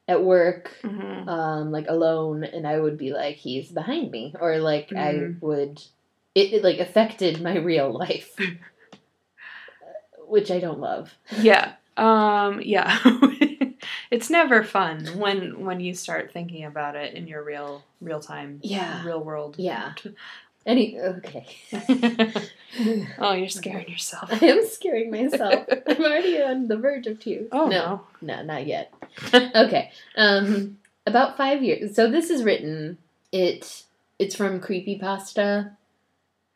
[0.07, 1.27] at work, mhm.
[1.27, 5.41] um, like alone, and I would be like, he's behind me, or like I Mhm.
[5.41, 5.81] would.
[6.35, 8.35] It, it like affected my real life,
[10.27, 11.13] which I don't love.
[11.41, 11.73] Yeah.
[11.97, 12.61] Um.
[12.61, 12.97] Yeah.
[14.11, 18.59] it's never fun when when you start thinking about it in your real real time.
[18.63, 19.05] Yeah.
[19.05, 19.55] Real world.
[19.57, 19.93] Yeah.
[20.65, 21.47] Any okay.
[23.19, 24.29] oh, you're scaring yourself.
[24.41, 25.65] I am scaring myself.
[25.87, 27.47] I'm already on the verge of tears.
[27.51, 28.93] Oh no, no, not yet.
[29.33, 29.91] okay.
[30.15, 31.95] Um, about five years.
[31.95, 32.97] So this is written.
[33.31, 33.83] It
[34.19, 35.71] it's from Creepypasta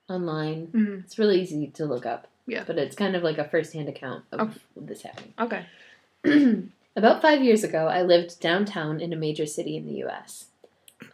[0.08, 0.70] online.
[0.72, 0.80] no.
[0.80, 1.04] Mhm.
[1.06, 2.28] It's really easy to look up.
[2.48, 2.63] Yeah.
[2.65, 4.60] But it's kind of like a first-hand account of Oh.
[4.78, 5.34] this happening.
[5.39, 5.65] Okay.
[6.96, 10.46] About five years ago, I lived downtown in a major city in the U.S.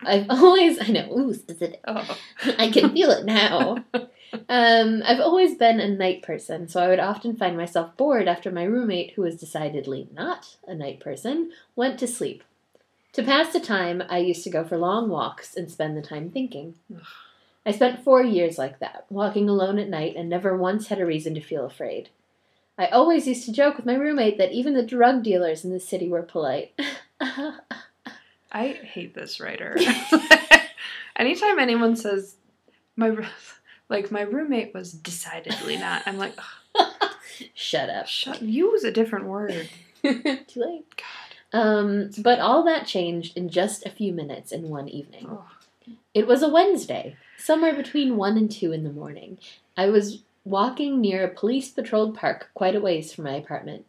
[0.03, 1.81] I've always, I know, ooh, specific.
[1.87, 2.17] Oh.
[2.57, 3.83] I can feel it now.
[4.47, 8.49] Um, I've always been a night person, so I would often find myself bored after
[8.49, 12.41] my roommate, who was decidedly not a night person, went to sleep.
[13.13, 16.29] To pass the time, I used to go for long walks and spend the time
[16.29, 16.75] thinking.
[17.65, 21.05] I spent four years like that, walking alone at night and never once had a
[21.05, 22.07] reason to feel afraid.
[22.77, 25.79] I always used to joke with my roommate that even the drug dealers in the
[25.79, 26.73] city were polite.
[28.51, 29.77] I hate this writer.
[31.15, 32.35] Anytime anyone says
[32.95, 33.15] my
[33.89, 36.33] like my roommate was decidedly not, I'm like,
[37.53, 38.07] Shut up.
[38.07, 38.41] shut.
[38.41, 39.69] Use a different word.
[40.03, 41.01] Too late.
[41.53, 45.27] Um, but all that changed in just a few minutes in one evening.
[45.29, 45.45] Oh.
[46.13, 49.37] It was a Wednesday, somewhere between 1 and 2 in the morning.
[49.75, 53.85] I was walking near a police patrolled park quite a ways from my apartment.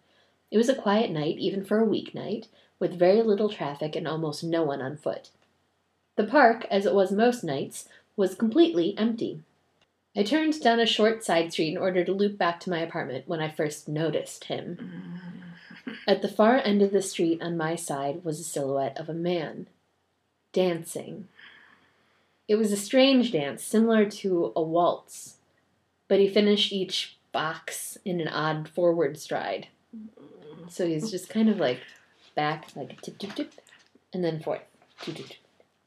[0.51, 2.47] It was a quiet night, even for a weeknight,
[2.83, 5.31] with very little traffic and almost no one on foot.
[6.17, 9.41] The park, as it was most nights, was completely empty.
[10.17, 13.29] I turned down a short side street in order to loop back to my apartment
[13.29, 15.21] when I first noticed him.
[16.09, 19.15] At the far end of the street on my side was a silhouette of a
[19.15, 19.69] man
[20.53, 21.29] dancing.
[22.49, 25.37] It was a strange dance, similar to a waltz,
[26.09, 29.69] but he finished each box in an odd forward stride.
[30.69, 31.79] So he's just kind of like
[32.35, 33.53] back, like tip, tip, tip,
[34.13, 34.63] and then forth.
[35.01, 35.37] Tip, tip, tip.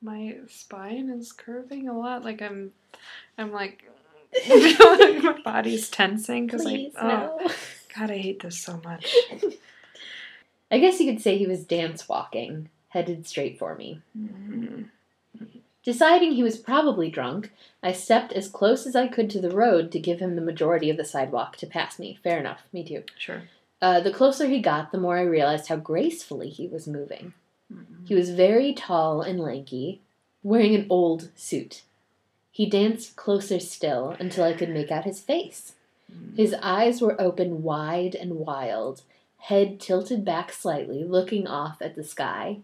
[0.01, 2.23] My spine is curving a lot.
[2.23, 2.71] Like I'm,
[3.37, 3.83] I'm like,
[4.49, 6.69] my body's tensing because I.
[6.69, 7.51] Please, Oh.
[7.97, 9.15] God, I hate this so much.
[10.71, 14.01] I guess you could say he was dance walking, headed straight for me.
[14.17, 14.89] Mhm.
[15.83, 17.51] Deciding he was probably drunk,
[17.83, 20.89] I stepped as close as I could to the road to give him the majority
[20.89, 22.17] of the sidewalk to pass me.
[22.23, 23.03] Fair enough, me too.
[23.17, 23.43] Sure.
[23.81, 27.33] Uh, the closer he got, the more I realized how gracefully he was moving.
[27.71, 28.07] Mhm.
[28.07, 30.01] He was very tall and lanky,
[30.43, 31.83] wearing an old suit.
[32.51, 35.73] He danced closer still until I could make out his face.
[36.35, 39.01] His eyes were open wide and wild,
[39.37, 42.61] head tilted back slightly, looking off at the sky.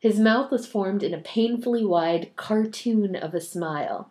[0.00, 4.10] His mouth was formed in a painfully wide cartoon of a smile.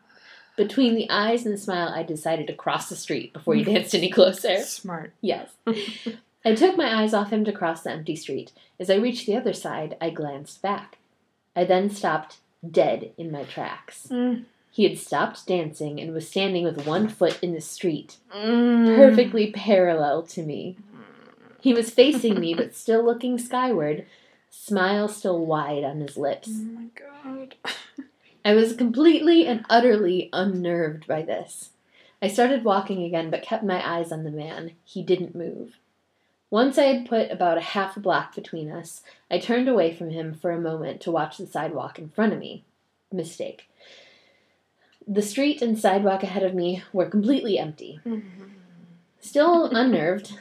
[0.60, 3.96] Between the eyes and the smile, I decided to cross the street before he danced
[3.96, 4.58] any closer.
[4.62, 5.14] Smart.
[5.22, 5.52] Yes.
[6.46, 8.52] I took my eyes off him to cross the empty street.
[8.78, 10.98] As I reached the other side, I glanced back.
[11.56, 14.08] I then stopped dead in my tracks.
[14.12, 14.44] Mm.
[14.70, 18.98] He had stopped dancing and was standing with one foot in the street, Mm.
[18.98, 20.76] perfectly parallel to me.
[21.62, 24.06] He was facing me, but still looking skyward,
[24.50, 26.50] smile still wide on his lips.
[26.52, 27.56] Oh my god.
[28.44, 31.72] I was completely and utterly unnerved by this.
[32.22, 34.72] I started walking again, but kept my eyes on the man.
[34.84, 35.78] He didn't move.
[36.50, 40.10] Once I had put about a half a block between us, I turned away from
[40.10, 42.64] him for a moment to watch the sidewalk in front of me.
[43.12, 43.70] Mistake.
[45.08, 48.00] The street and sidewalk ahead of me were completely empty.
[49.20, 50.38] Still unnerved,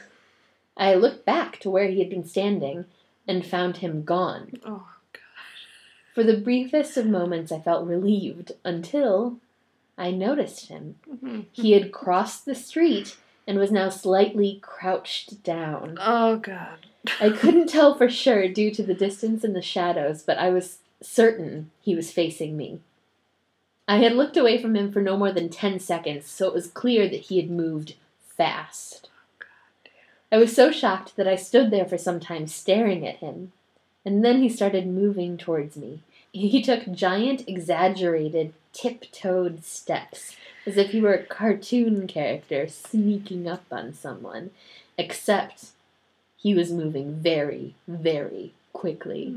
[0.75, 2.85] I looked back to where he had been standing
[3.27, 4.53] and found him gone.
[4.65, 4.87] Oh
[6.13, 9.37] For the briefest of moments, I felt relieved until
[9.97, 10.95] I noticed him.
[11.23, 11.45] god.
[11.51, 13.17] He had crossed the street
[13.47, 15.97] and was now slightly crouched down.
[16.01, 16.87] Oh god.
[17.19, 20.79] I couldn't tell for sure due to the distance and the shadows, but I was
[21.01, 22.79] certain he was facing me.
[23.87, 26.67] I had looked away from him for no more than 10 seconds, so it was
[26.67, 27.95] clear that he had moved
[28.37, 29.09] fast.
[30.31, 33.51] Oh, I was so shocked that I stood there for some time staring at him,
[34.05, 36.01] and then he started moving towards me.
[36.31, 40.35] He took giant, exaggerated, tiptoed steps,
[40.65, 44.51] as if he were a cartoon character sneaking up on someone,
[44.97, 45.67] except
[46.37, 49.33] he was moving very, very quickly.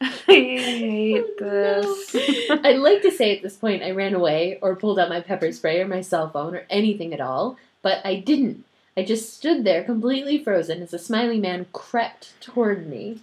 [0.00, 2.50] I hate oh, this.
[2.64, 5.52] I'd like to say at this point I ran away or pulled out my pepper
[5.52, 8.64] spray or my cell phone or anything at all, but I didn't.
[8.96, 13.20] I just stood there completely frozen as the smiling man crept toward me.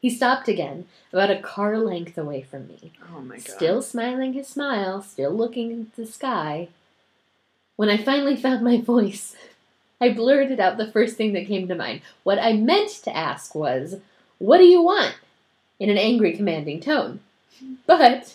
[0.00, 3.44] He stopped again, about a car length away from me, Oh my god.
[3.48, 6.68] still smiling his smile, still looking at the sky.
[7.76, 9.34] When I finally found my voice,
[10.00, 12.02] I blurted out the first thing that came to mind.
[12.22, 13.96] What I meant to ask was,
[14.38, 15.14] What do you want?
[15.80, 17.20] in an angry, commanding tone.
[17.86, 18.34] But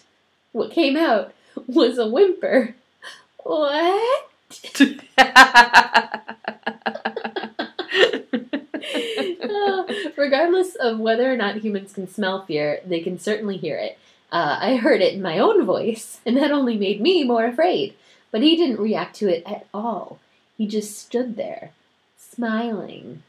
[0.54, 1.34] what came out
[1.68, 2.76] was a whimper.
[3.44, 4.30] What?
[10.18, 13.98] Regardless of whether or not humans can smell fear, they can certainly hear it.
[14.32, 17.96] Uh, I heard it in my own voice, and that only made me more afraid.
[18.32, 20.20] But he didn't react to it at all.
[20.58, 21.72] He just stood there,
[22.18, 23.22] smiling.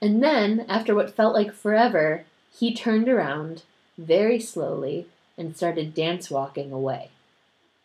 [0.00, 2.24] And then, after what felt like forever,
[2.56, 3.62] he turned around
[3.98, 7.10] very slowly and started dance walking away.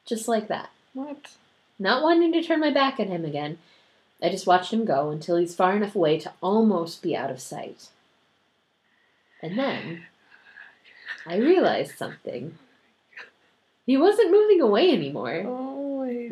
[0.06, 0.70] Just like that.
[0.94, 1.32] what?
[1.80, 3.58] Not wanting to turn my back at him again,
[4.22, 7.40] I just watched him go until he's far enough away to almost be out of
[7.40, 7.88] sight.
[9.42, 10.04] And then
[11.26, 12.58] I realized something.
[13.86, 15.80] He wasn't moving away anymore, Oh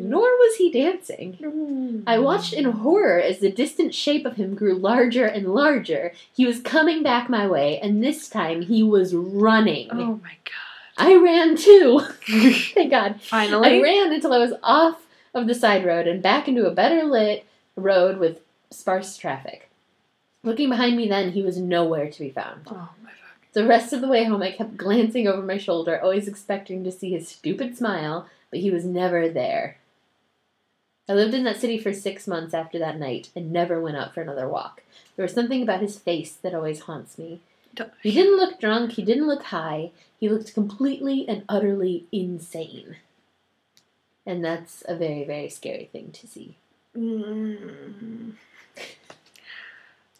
[0.00, 2.04] nor was he dancing.
[2.06, 2.22] I hmm.
[2.22, 6.12] watched in horror as the distant shape of him grew larger and larger.
[6.34, 9.88] He was coming back my way, and this time he was running.
[9.90, 10.54] Oh my god.
[10.96, 12.00] I ran too.
[12.74, 13.20] Thank God.
[13.22, 13.78] Finally.
[13.78, 15.00] I ran until I was off
[15.34, 19.70] of the side road and back into a better lit road with sparse traffic.
[20.42, 22.62] Looking behind me then, he was nowhere to be found.
[22.70, 23.52] Oh my fuck.
[23.52, 26.92] The rest of the way home, I kept glancing over my shoulder, always expecting to
[26.92, 29.78] see his stupid smile, but he was never there.
[31.08, 34.14] I lived in that city for six months after that night and never went out
[34.14, 34.82] for another walk.
[35.16, 37.40] There was something about his face that always haunts me.
[38.02, 42.96] He didn't look drunk, he didn't look high, he looked completely and utterly insane.
[44.28, 46.58] And that's a very, very scary thing to see.
[46.94, 48.32] Mm.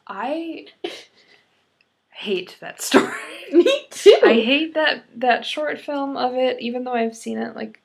[0.06, 0.66] I
[2.10, 3.12] hate that story.
[3.52, 4.16] Me too!
[4.24, 7.82] I hate that that short film of it, even though I've seen it like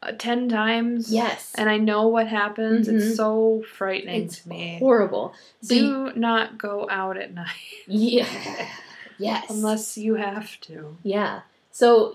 [0.00, 1.12] uh, ten times.
[1.12, 1.52] yes.
[1.56, 2.88] and I know what happens.
[2.88, 2.94] Mhm.
[3.00, 4.78] It's so frightening it's to me.
[4.78, 5.34] horrible.
[5.66, 7.48] Do not go out at night
[7.88, 8.28] yeah.
[9.18, 9.50] Yes.
[9.50, 10.96] unless you have to.
[11.02, 11.40] Yeah.
[11.70, 12.14] So uh,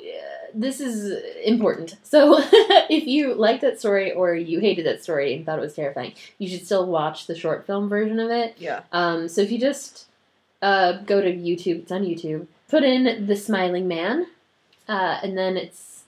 [0.53, 1.95] this is important.
[2.13, 2.37] So
[2.91, 6.13] if you liked that story or you hated that story and thought it was terrifying,
[6.37, 8.55] you should still watch the short film version of it.
[8.59, 8.81] Yeah.
[8.91, 10.05] Um, so if you just
[10.61, 12.45] uh, go to YouTube, it's on YouTube.
[12.69, 14.27] Put in the Smiling Man,
[14.87, 16.03] uh, and then it's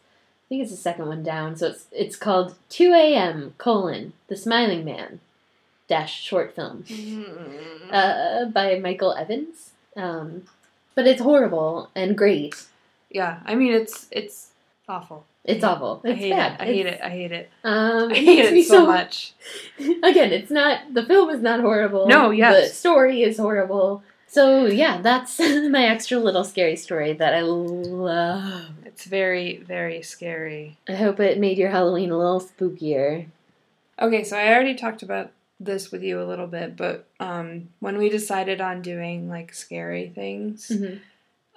[0.46, 1.56] I think it's the second one down.
[1.56, 3.56] So it's it's called 2 a.m.
[3.58, 5.22] colon the Smiling Man
[5.88, 6.84] dash short film
[7.92, 9.72] uh, by Michael Evans.
[9.96, 10.44] Um,
[10.94, 12.66] but it's horrible and great.
[13.10, 13.40] Yeah.
[13.46, 14.50] I mean, it's it's
[14.88, 15.26] awful.
[15.44, 16.02] It's awful.
[16.04, 16.54] I hate bad.
[16.54, 16.62] it.
[16.62, 17.02] I hate it.
[17.04, 17.50] I hate it.
[17.64, 19.34] Um, I hate it me so much.
[19.80, 22.08] Again, it's not the film is not horrible.
[22.08, 22.70] No, yes.
[22.70, 24.04] the story is horrible.
[24.28, 25.40] So yeah, that's
[25.70, 28.72] my extra little scary story that I love.
[28.86, 30.78] It's very very scary.
[30.90, 33.28] I hope it made your Halloween a little spookier.
[34.02, 37.98] Okay, so I already talked about this with you a little bit, but um, when
[37.98, 41.00] we decided on doing like scary things Mhm.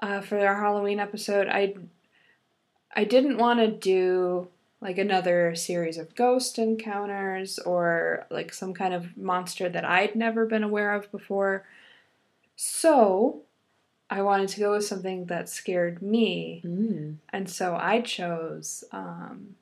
[0.01, 1.75] Uh, for our Halloween episode, I
[2.95, 4.49] I didn't want to do
[4.81, 10.47] like another series of ghost encounters or like some kind of monster that I'd never
[10.47, 11.65] been aware of before.
[12.57, 13.43] So
[14.11, 17.17] I wanted to go with something that scared me, Mm.
[17.31, 19.57] and so I chose um,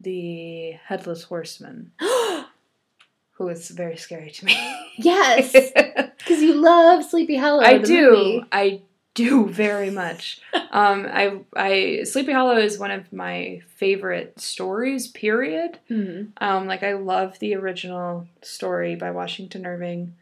[0.00, 1.92] the headless horseman,
[3.32, 4.56] who is very scary to me.
[4.96, 5.52] yes,
[6.18, 7.62] because you love Sleepy Hollow.
[7.62, 8.10] I do.
[8.10, 8.44] movie.
[8.52, 8.80] I
[9.14, 10.40] do very much.
[10.70, 15.08] um, I, I Sleepy Hollow is one of my favorite stories.
[15.08, 15.78] Period.
[15.90, 16.28] Mhm.
[16.40, 20.14] Um, like I love the original story by Washington Irving.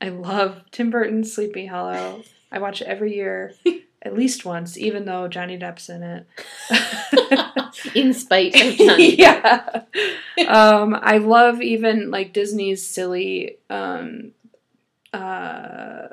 [0.00, 2.22] I love Tim Burton's Sleepy Hollow.
[2.52, 3.54] I watch it every year,
[4.02, 6.26] at least once, even though Johnny Depp's in it.
[7.94, 9.16] In spite of Johnny.
[9.16, 9.82] yeah.
[10.48, 14.32] um, I love even like Disney's silly um,
[15.12, 16.08] uh,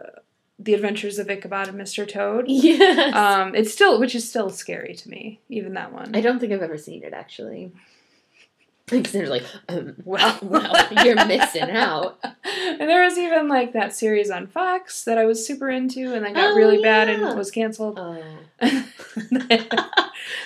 [0.63, 2.07] The Adventures of Ichabod and Mr.
[2.07, 2.45] Toad.
[2.47, 3.13] Yes.
[3.15, 6.15] Um, it's still, which is still scary to me, even that one.
[6.15, 7.71] I don't think I've ever seen it actually.
[8.87, 12.19] Because they're like, um, well, well, you're missing out.
[12.43, 16.23] and there was even like that series on Fox that I was super into, and
[16.25, 17.97] then got Oh, really bad and was canceled.
[17.97, 18.21] Oh.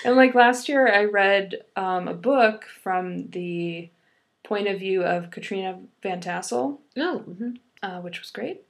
[0.05, 3.89] and like last year, I read um, a book from the
[4.43, 7.23] point of view of Katrina Van Tassel, Oh.
[7.27, 7.57] mhm.
[7.83, 8.61] uh, which was great.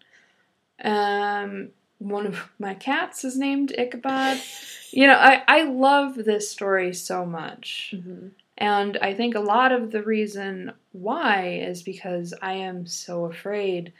[0.83, 4.39] Um, one of my cats is named Ichabod.
[4.91, 7.93] You know, I, I love this story so much.
[7.95, 8.31] Mhm.
[8.59, 13.93] And I think a lot of the reason why is because I am so afraid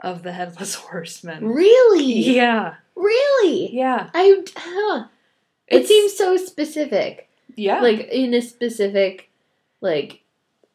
[0.00, 1.46] of the headless horseman.
[1.46, 2.04] Really?
[2.36, 3.70] Yeah, Really?
[3.74, 4.10] yeah.
[4.14, 4.42] I.
[4.56, 5.04] Huh.
[5.66, 7.28] It It's- seems so specific.
[7.56, 7.80] yeah.
[7.80, 9.28] Like in a specific,
[9.80, 10.20] like,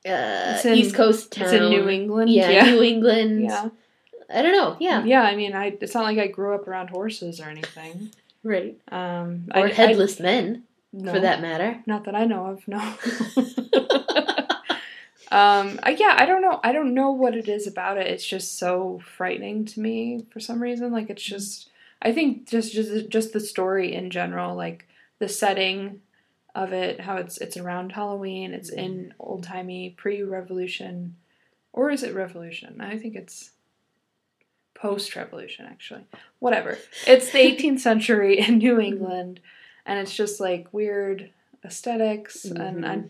[0.06, 1.44] uh, in- East Coast town.
[1.46, 2.30] it's in New England.
[2.30, 2.66] Yeah, yeah.
[2.72, 3.44] New England.
[3.44, 3.70] Yeah.
[4.30, 4.78] I don't know.
[4.80, 5.04] Yeah.
[5.04, 8.12] Yeah, I mean, I it's not like I grew up around horses or anything.
[8.44, 8.78] Right.
[8.92, 11.82] Um, Or I, headless men, no, for that matter.
[11.86, 12.68] Not that I know of.
[12.68, 12.78] No.
[15.32, 16.60] um, I, yeah, I don't know.
[16.64, 18.08] I don't know what it is about it.
[18.08, 20.92] It's just so frightening to me for some reason.
[20.92, 21.70] Like it's just,
[22.02, 24.88] I think just just just the story in general, like
[25.20, 26.02] the setting
[26.54, 28.54] of it, how it's it's around Halloween.
[28.54, 31.16] It's in old timey pre-revolution,
[31.72, 32.82] or is it revolution?
[32.82, 33.52] I think it's
[34.74, 36.06] post-revolution actually.
[36.40, 36.78] Whatever.
[37.08, 39.40] It's the 18th century in New England,
[39.86, 41.30] and it's just like weird
[41.66, 43.04] aesthetics, and I,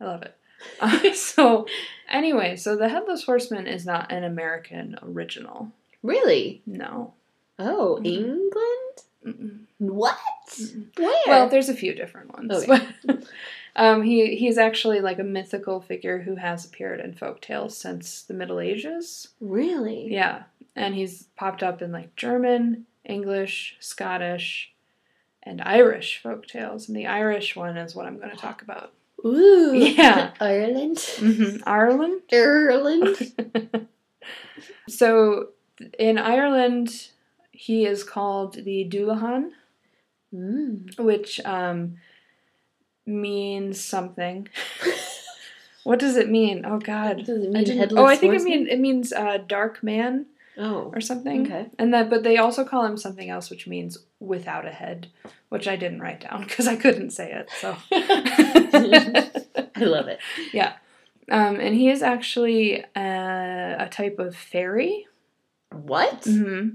[0.00, 0.34] I love it.
[0.80, 1.66] Uh, so,
[2.08, 5.72] anyway, so the Headless Horseman is not an American original.
[6.02, 6.62] Really?
[6.66, 7.14] No.
[7.58, 8.06] Oh, Mhm.
[8.06, 8.96] England?
[9.26, 9.58] Mm-mm.
[9.78, 10.16] What?
[10.48, 10.98] Mm-mm.
[10.98, 11.14] Where?
[11.26, 12.52] Well, there's a few different ones.
[12.68, 12.86] Okay.
[13.76, 18.22] um, he he's actually like a mythical figure who has appeared in folk tales since
[18.22, 19.28] the Middle Ages.
[19.40, 20.08] really?
[20.10, 20.42] Yeah,
[20.76, 24.72] and he's popped up in like German, English, Scottish,
[25.42, 26.88] and Irish folk tales.
[26.88, 28.92] And the Irish one is what I'm going to talk about.
[29.24, 29.72] Ooh.
[29.74, 30.32] Yeah.
[30.40, 30.98] Ireland.
[31.18, 32.22] hmm Ireland.
[32.32, 33.16] Ireland.
[34.88, 35.48] So
[35.98, 37.08] in Ireland,
[37.50, 39.50] he is called the Dullahan,
[40.34, 40.98] Mm.
[40.98, 41.96] which um,
[43.04, 44.48] means something.
[45.84, 46.64] what does it mean?
[46.64, 47.18] Oh God.
[47.24, 48.64] Does it I mean headless oh, I think it horseman?
[48.64, 50.26] mean it means uh, dark man
[50.58, 50.90] Oh.
[50.94, 51.46] or something.
[51.46, 51.66] Okay.
[51.78, 55.08] And that, but they also call him something else, which means without a head,
[55.48, 57.50] which I didn't write down because I couldn't say it.
[57.60, 57.76] So.
[59.76, 60.20] I love it.
[60.52, 60.74] Yeah.
[61.30, 65.06] Um, and he is actually a, a type of fairy
[65.70, 66.24] What?
[66.24, 66.68] hmm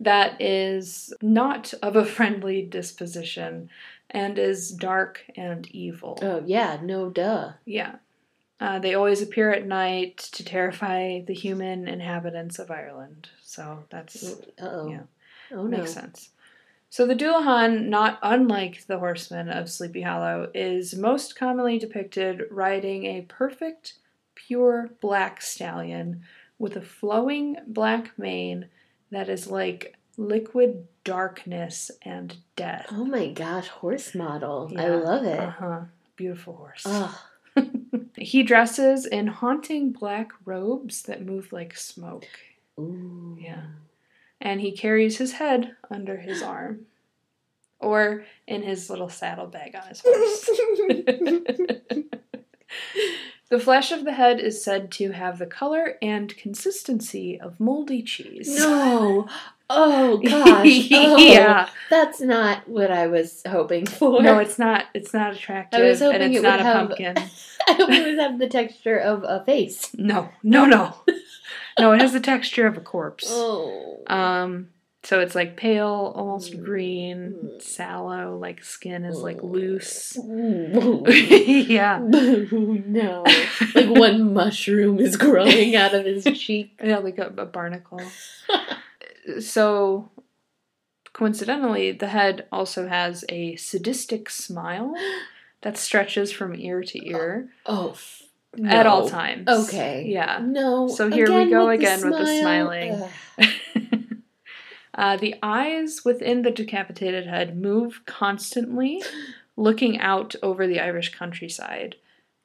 [0.00, 3.68] that is not of a friendly disposition
[4.10, 6.18] and is dark and evil.
[6.22, 7.52] Oh yeah, no duh.
[7.64, 7.96] Yeah.
[8.60, 13.28] Uh, they always appear at night to terrify the human inhabitants of Ireland.
[13.42, 14.90] So that's Uh oh.
[14.90, 15.02] Yeah.
[15.52, 15.78] Oh no.
[15.78, 16.30] makes sense.
[16.90, 23.04] So the Dullahan, not unlike the horseman of Sleepy Hollow, is most commonly depicted riding
[23.04, 23.94] a perfect,
[24.34, 26.22] pure black stallion
[26.58, 28.68] with a flowing black mane
[29.10, 32.86] that is like liquid darkness and death.
[32.90, 34.72] Oh my gosh, horse model.
[34.76, 35.38] I love it.
[35.38, 35.80] Uh-huh.
[36.16, 36.84] Beautiful horse.
[36.86, 37.22] Oh,
[38.16, 42.26] He dresses in haunting black robes that move like smoke.
[42.78, 43.36] ooh.
[43.40, 43.62] Yeah.
[44.40, 46.86] And he carries his head under his arm.
[47.80, 50.50] Or in his little saddlebag on his horse.
[53.50, 58.02] the flesh of the head is said to have the color and consistency of moldy
[58.02, 58.56] cheese.
[58.58, 59.28] no.
[59.70, 60.88] Oh gosh.
[60.92, 61.68] Oh, yeah.
[61.90, 64.22] That's not what I was hoping for.
[64.22, 66.64] No, it's not it's not attractive I was hoping and it's it not would a
[66.64, 67.16] have- pumpkin.
[67.68, 69.90] I hope it would have the texture of a face.
[69.94, 70.30] No.
[70.42, 70.94] No, no.
[71.78, 73.26] No, it has the texture of a corpse.
[73.28, 73.98] Oh.
[74.06, 74.70] Um,
[75.04, 76.64] so it's like pale, almost Mm.
[76.64, 77.62] green, Mm.
[77.62, 79.46] sallow, like skin is like Oh.
[79.46, 80.16] loose.
[81.68, 82.00] Yeah.
[82.02, 83.24] No.
[83.74, 86.78] Like one mushroom is growing out of his cheek.
[86.82, 88.00] Yeah, like a, a barnacle.
[89.40, 90.10] so
[91.12, 94.94] coincidentally, the head also has a sadistic smile
[95.62, 97.90] that stretches from ear to ear Oh.
[97.90, 98.22] f-
[98.64, 99.48] at all times.
[99.48, 100.06] Okay.
[100.08, 100.40] Yeah.
[100.42, 100.88] No.
[100.88, 103.02] So here we go again with the smiling.
[104.98, 109.00] Uh, the eyes within the decapitated head move constantly,
[109.56, 111.94] looking out over the Irish countryside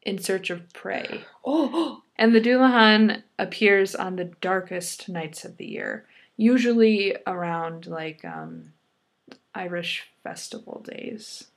[0.03, 1.21] in search of prey.
[1.43, 1.99] Oh.
[2.15, 6.05] And the Dullahan appears on the darkest nights of the year,
[6.37, 8.73] usually around like um,
[9.55, 11.47] Irish festival days.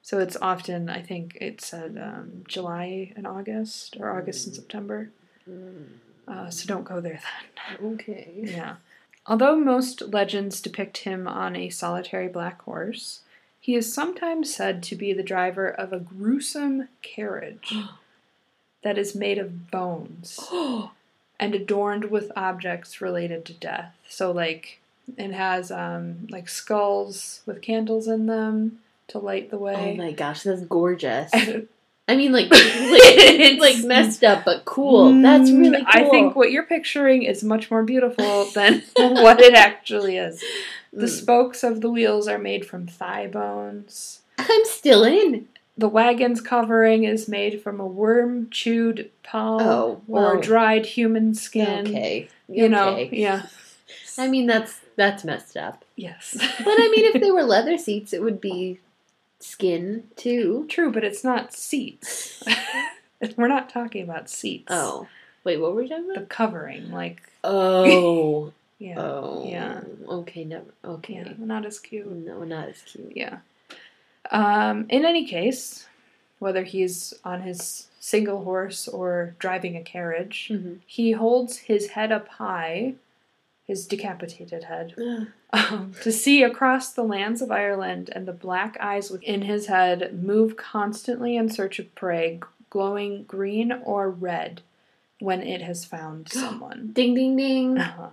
[0.00, 5.10] So it's often, I think it said um, July and August, or August and September.
[6.26, 7.20] Uh, so don't go there
[7.78, 7.92] then.
[7.92, 8.32] Okay.
[8.36, 8.76] Yeah.
[9.30, 13.20] Although most legends depict him on a solitary black horse,
[13.60, 17.72] he is sometimes said to be the driver of a gruesome carriage
[18.82, 20.40] that is made of bones
[21.38, 23.94] and adorned with objects related to death.
[24.08, 24.80] So, like,
[25.16, 29.94] it has um, like skulls with candles in them to light the way.
[29.94, 31.30] Oh my gosh, that's gorgeous.
[32.10, 35.20] I mean, like, like it's like messed up, but cool.
[35.22, 35.86] That's Mm, really cool.
[35.86, 40.42] I think what you're picturing is much more beautiful than what it actually is.
[40.92, 41.20] The Mm.
[41.20, 44.22] spokes of the wheels are made from thigh bones.
[44.38, 45.46] I'm still in.
[45.78, 51.86] The wagon's covering is made from a worm chewed palm Oh, or dried human skin.
[51.86, 53.08] Okay, You know, Okay.
[53.12, 53.46] yeah.
[54.18, 55.84] I mean, that's that's messed up.
[55.96, 56.32] Yes.
[56.58, 58.80] But I mean, if they were leather seats, it would be
[59.40, 60.66] skin too.
[60.68, 62.42] True, but it's not seats.
[63.36, 64.68] We're not talking about seats.
[64.70, 65.06] Oh,
[65.44, 66.20] wait, what were we talking about?
[66.20, 68.94] The covering, like, Oh, yeah.
[68.98, 69.80] oh, Yeah.
[70.08, 70.64] Okay, never.
[70.84, 72.06] Okay, Yeah, not as cute.
[72.10, 73.12] no, not as cute.
[73.16, 73.38] Yeah.
[74.30, 75.86] Um, in any case,
[76.38, 80.78] whether he's on his single horse or driving a carriage, Mhm.
[80.86, 82.94] he holds his head up high,
[83.70, 84.94] his decapitated head,
[85.52, 90.22] um, to see across the lands of Ireland, and the black eyes within his head
[90.22, 94.60] move constantly in search of prey, glowing green or red
[95.20, 96.90] when it has found someone.
[96.92, 97.78] Ding, ding, ding.
[97.78, 98.08] Uh-huh.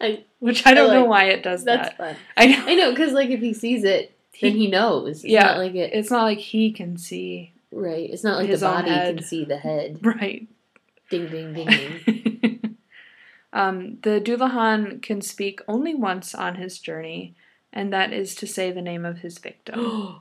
[0.00, 1.96] I- Which I don't I know why it does that.
[1.96, 2.16] fun.
[2.36, 2.64] I know.
[2.66, 5.08] I know, because like if he sees it, then he knows.
[5.22, 5.42] It's Yeah.
[5.44, 5.92] not like it.
[5.92, 7.52] It's not like he can see.
[7.70, 8.08] Right.
[8.10, 10.00] It's not like the body can see the head.
[10.04, 10.48] Right.
[11.10, 12.40] Ding, ding, ding, ding.
[13.52, 17.34] um, the Dullahan can speak only once on his journey,
[17.72, 20.20] and that is to say the name of his victim.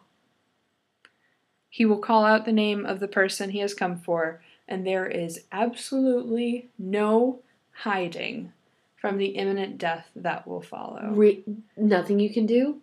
[1.69, 5.07] he will call out the name of the person he has come for, and there
[5.07, 7.39] is absolutely no
[7.71, 8.51] hiding
[8.95, 11.11] from the imminent death that will follow.
[11.11, 11.43] Re-
[11.77, 12.81] nothing you can do.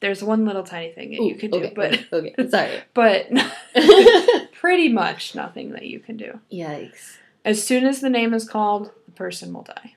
[0.00, 2.48] There's one little tiny thing that you Ooh, can do, okay, but okay, okay.
[2.48, 2.80] sorry.
[2.94, 3.30] but
[4.54, 6.40] pretty much nothing that you can do.
[6.50, 7.18] Yikes.
[7.44, 9.94] As soon as the name is called, the person will die.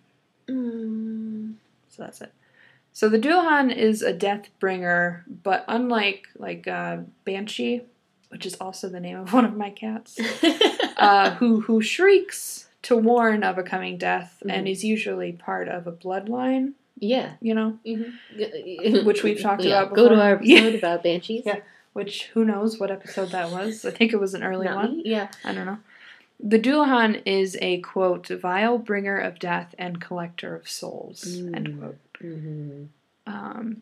[0.47, 1.53] Mm.
[1.89, 2.31] So that's it.
[2.91, 7.81] So the Dullahan is a death bringer, but unlike like uh, Banshee,
[8.29, 10.19] which is also the name of one of my cats,
[10.97, 14.71] uh, who who shrieks to warn of a coming death and Mhm.
[14.71, 16.73] is usually part of a bloodline.
[16.99, 17.33] yeah.
[17.41, 19.03] You know, Mhm.
[19.05, 20.23] Which we've talked Yeah, about Go to before.
[20.23, 21.43] our episode about banshees.
[21.45, 21.59] Yeah.
[21.93, 23.85] which who knows what episode that was?
[23.85, 24.97] I think it was an early Not one.
[24.97, 25.03] me?
[25.05, 25.29] Yeah.
[25.45, 25.77] I don't know.
[26.45, 31.23] The Dullahan is a quote vile bringer of death and collector of souls.
[31.25, 31.79] End Mm.
[31.79, 31.97] quote.
[32.19, 32.83] hmm
[33.25, 33.81] Um,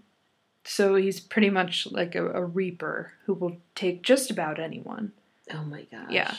[0.64, 5.12] so he's pretty much like a, a reaper who will take just about anyone.
[5.52, 6.12] Oh my gosh.
[6.12, 6.36] Yeah.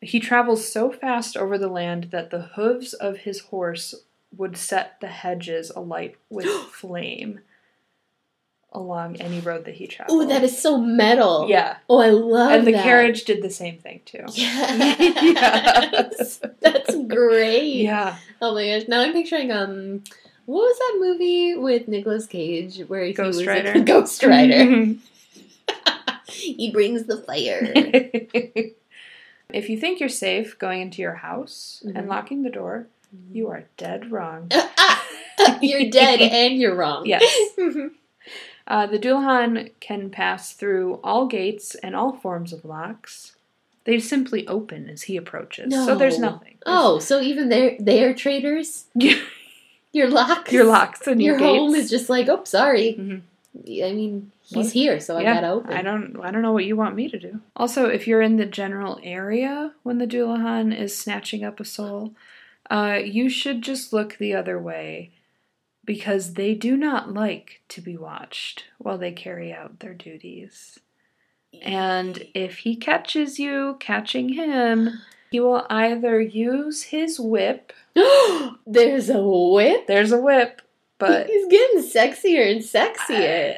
[0.00, 3.94] He travels so fast over the land that the hooves of his horse
[4.34, 7.40] would set the hedges alight with flame
[8.74, 10.22] along any road that he traveled.
[10.22, 11.46] Oh, that is so metal.
[11.48, 11.76] yeah.
[11.88, 12.58] Oh, I love that.
[12.58, 12.84] And the that.
[12.84, 14.24] carriage did the same thing too.
[14.32, 16.40] Yes.
[16.60, 17.82] That's great.
[17.82, 18.16] Yeah.
[18.40, 18.88] Oh my gosh.
[18.88, 20.02] Now I'm picturing um
[20.46, 23.78] what was that movie with Nicolas Cage where he Ghost was Rider.
[23.84, 24.54] Ghost Rider.
[24.54, 26.26] Mm-hmm.
[26.28, 27.60] he brings the fire.
[29.50, 31.88] if you think you're safe going into your house Mhm.
[31.90, 32.08] and mm-hmm.
[32.08, 33.36] locking the door, mm-hmm.
[33.36, 34.48] you are dead wrong.
[34.52, 35.04] Ah,
[35.38, 37.06] ah, you're dead and you're wrong.
[37.06, 37.22] Yes.
[38.66, 43.34] Uh, the Dullahan can pass through all gates and all forms of locks.
[43.84, 45.74] They simply open as he approaches.
[45.74, 46.30] So there's No.
[46.30, 46.56] nothing.
[46.66, 48.84] Oh, so even they're they are traitors?
[49.92, 50.52] your, locks?
[50.52, 52.94] your locks and your, Your home is just like, oh, sorry.
[52.98, 53.22] Mhm.
[53.54, 54.72] I mean, he's What?
[54.72, 55.72] here, so I gotta open.
[55.74, 56.16] I don't.
[56.22, 57.40] I don't know what you want me to do.
[57.54, 62.14] Also, if you're in the general area when the Dullahan is snatching up a soul,
[62.70, 65.10] uh, you should just look the other way,
[65.84, 70.78] because they do not like to be watched while they carry out their duties.
[71.60, 77.72] And if he catches you catching him, he will either use his whip.
[78.66, 79.86] There's a whip.
[79.86, 80.62] There's a whip,
[80.98, 83.56] but he's getting sexier and sexier.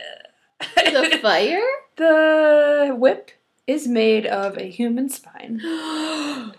[0.77, 1.61] the fire?
[1.97, 3.31] the whip
[3.67, 5.61] is made of a human spine.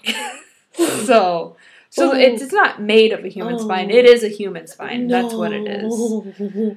[1.06, 1.58] so
[1.98, 2.16] so Oh.
[2.16, 3.96] it's, it's not made of a human spine Oh.
[3.96, 5.94] it is a human spine that's what it is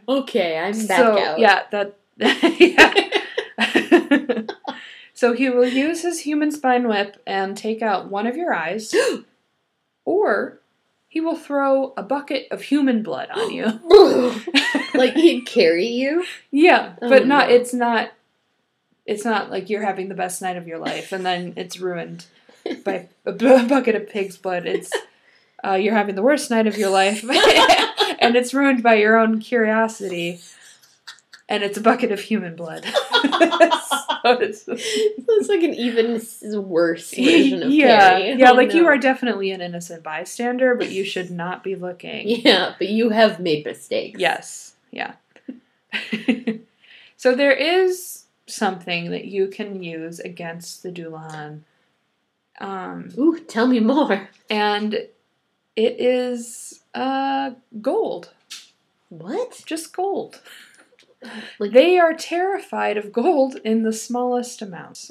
[0.08, 1.38] Okay, I'm back so out.
[1.40, 1.94] yeah that
[2.58, 4.42] yeah.
[5.14, 8.94] so he will use his human spine whip and take out one of your eyes
[10.04, 10.60] or
[11.08, 13.64] he will throw a bucket of human blood on you
[14.94, 16.24] like he'd carry you.
[16.50, 17.54] yeah Oh, but not no.
[17.54, 18.10] it's not
[19.06, 22.26] it's not like you're having the best night of your life and then it's ruined
[22.84, 24.66] by a bucket of pig's blood.
[24.66, 24.92] It's
[25.64, 27.22] uh, you're having the worst night of your life,
[28.20, 30.40] and it's ruined by your own curiosity,
[31.48, 32.84] and it's a bucket of human blood.
[34.22, 36.20] so it's, So it's like an even
[36.68, 38.38] worse version of yeah, Carrie.
[38.38, 42.28] yeah, Oh, like you are definitely an innocent bystander, but you should not be looking.
[42.28, 44.18] Yeah, but you have made mistakes.
[44.20, 45.14] Yes, yeah.
[47.16, 51.60] so there is something that you can use against the Dullahan.
[52.60, 54.28] Um, Ooh, tell me more.
[54.50, 55.06] and
[55.86, 57.50] it is uh
[57.80, 58.24] gold
[59.08, 59.62] What?
[59.66, 60.40] just gold
[61.58, 65.10] Like- they are terrified of gold in the smallest amounts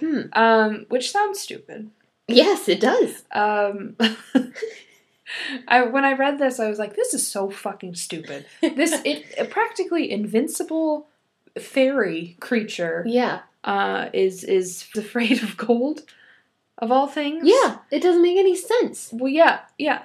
[0.00, 0.22] Hmm.
[0.32, 1.90] um which sounds stupid
[2.28, 3.24] Yes, it does.
[3.32, 3.96] um
[5.68, 9.24] I, when I read this, I was like, "This is so fucking stupid." This it
[9.38, 11.06] a practically invincible
[11.58, 13.40] fairy creature Yeah.
[13.64, 16.02] uh, is is afraid of gold,
[16.82, 17.42] of all things.
[17.46, 19.08] Yeah, it doesn't make any sense.
[19.12, 20.02] Well, yeah, yeah.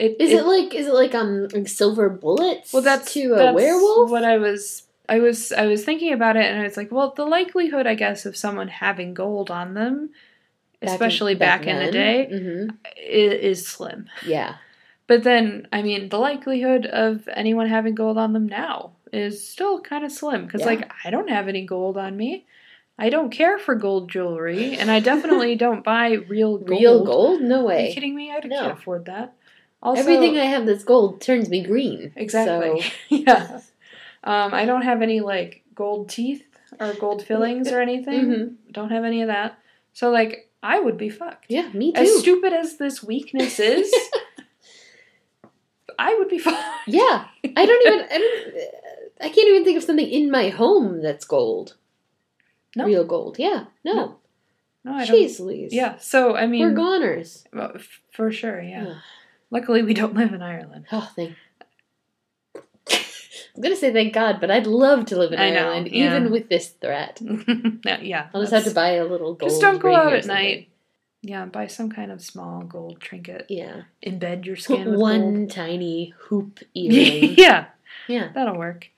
[0.00, 3.36] It, Is it, like is it like um like silver bullets Well, that's to a
[3.36, 4.10] that's werewolf?
[4.10, 7.12] What I was, I was, I was thinking about it, and I was like, well,
[7.14, 10.08] the likelihood, I guess, of someone having gold on them,
[10.80, 12.76] Back in- especially back, in the day, Mhm.
[12.96, 14.08] is, is slim.
[14.26, 14.54] Yeah.
[15.06, 19.80] But then, I mean, the likelihood of anyone having gold on them now is still
[19.82, 20.66] kind of slim because, Yeah.
[20.68, 22.46] like, I don't have any gold on me.
[23.00, 26.70] I don't care for gold jewelry, and I definitely don't buy real gold.
[26.80, 27.40] Real gold?
[27.40, 27.84] No way.
[27.84, 28.30] Are you kidding me?
[28.30, 28.60] I No.
[28.60, 29.34] can't afford that.
[29.82, 32.12] Also, Everything I have that's gold turns me green.
[32.14, 32.82] Exactly.
[32.82, 33.60] So, yeah.
[34.22, 36.44] Um, I don't have any like gold teeth
[36.78, 38.26] or gold fillings or anything.
[38.26, 38.54] Mhm.
[38.72, 39.58] Don't have any of that.
[39.94, 41.46] So like I would be fucked.
[41.48, 42.02] yeah, me too.
[42.02, 43.90] As stupid as this weakness is,
[45.98, 46.58] I would be fucked.
[46.86, 47.26] yeah.
[47.56, 48.54] I don't even I don't
[49.22, 51.76] I can't even think of something in my home that's gold.
[52.76, 52.84] No.
[52.86, 53.36] Real gold.
[53.38, 53.64] Yeah.
[53.84, 54.16] No.
[54.84, 55.40] No, I don't.
[55.40, 55.72] Louise.
[55.72, 55.96] Yeah.
[55.98, 57.44] So I mean, We're goners.
[57.52, 58.60] well, f- for sure.
[58.62, 58.86] Yeah.
[58.88, 58.96] Ugh.
[59.50, 60.86] Luckily, we don't live in Ireland.
[60.92, 61.34] Oh, thank.
[63.56, 66.06] I'm gonna say thank God, but I'd love to live in I know, Ireland, yeah.
[66.16, 67.20] even with this threat.
[67.84, 68.00] yeah.
[68.00, 68.28] yeah.
[68.32, 69.50] I'll just have to buy a little gold.
[69.50, 70.68] Just don't go out at night.
[71.22, 73.46] Yeah, buy some kind of small gold trinket.
[73.50, 75.50] Yeah, Embed your skin with one gold.
[75.50, 77.34] tiny hoop earring.
[77.36, 77.66] yeah.
[78.08, 78.88] yeah, That'll work.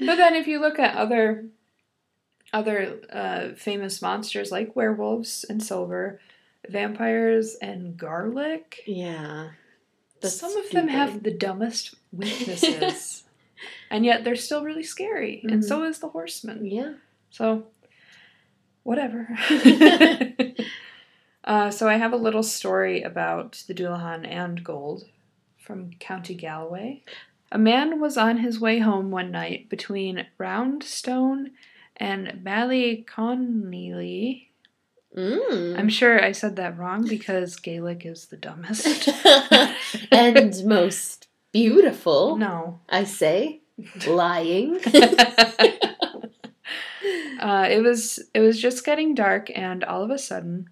[0.00, 1.44] but then if you look at other
[2.52, 6.20] other uh, famous monsters like werewolves and silver,
[6.68, 9.50] vampires and garlic, yeah.
[10.22, 13.24] Some of them have the dumbest weaknesses.
[13.90, 15.40] and yet they're still really scary.
[15.42, 15.68] And Mhm.
[15.68, 16.64] so is the horseman.
[16.64, 16.94] Yeah.
[17.30, 17.66] So
[18.84, 19.36] whatever.
[21.44, 25.06] uh, so I have a little story about the Dullahan and gold
[25.58, 27.02] from County Galway.
[27.50, 31.50] A man was on his way home one night between Roundstone
[31.96, 34.46] and Ballyconneely.
[35.16, 35.78] Mm.
[35.78, 39.08] I'm sure I said that wrong because Gaelic is the dumbest.
[40.10, 42.80] and most beautiful, No.
[42.88, 43.60] I say,
[44.06, 44.76] lying.
[47.40, 50.70] uh, it was it was just getting dark, and all of a sudden,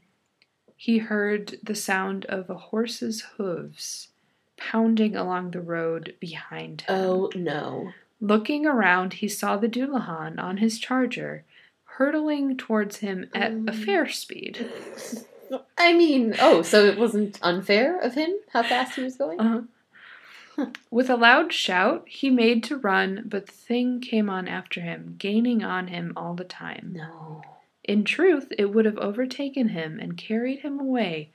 [0.75, 4.09] he heard the sound of a horse's hooves
[4.57, 6.95] pounding along the road behind him.
[6.97, 7.91] oh no.
[8.21, 11.45] Looking around, he saw the Dullahan on his charger,
[11.85, 13.67] hurtling towards him at a Um.
[13.69, 14.71] fair speed.
[15.79, 19.41] I mean, oh, so it wasn't unfair of him how fast he was going?
[19.41, 20.67] Uh-huh.
[20.91, 25.17] With a loud shout, he made to run, but the thing came on after him,
[25.19, 26.93] gaining on him all the time.
[26.97, 27.43] No.
[27.83, 31.31] In truth, it would have overtaken him and carried him away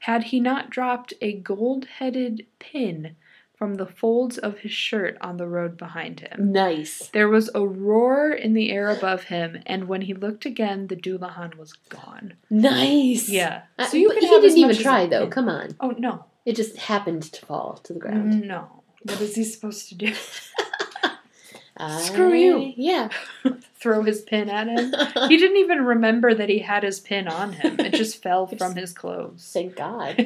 [0.00, 3.16] had he not dropped a gold headed pin
[3.58, 6.52] from the folds of his shirt on the road behind him.
[6.52, 7.08] Nice.
[7.12, 10.94] There was a roar in the air above him, and when he looked again, the
[10.94, 12.34] Dullahan was gone.
[12.50, 13.28] Nice.
[13.28, 13.62] Yeah.
[13.76, 15.26] Uh, So you he didn't even try though.
[15.26, 15.74] Come on.
[15.80, 16.26] Oh, no.
[16.46, 18.42] It just happened to fall to the ground.
[18.46, 18.82] No.
[19.02, 20.14] What is he supposed to do?
[21.80, 22.72] I- Screw you.
[22.76, 23.08] Yeah.
[23.74, 24.92] Throw his pin at him?
[25.28, 27.78] He didn't even remember that he had his pin on him.
[27.78, 29.48] It just fell from his clothes.
[29.52, 30.16] Thank God.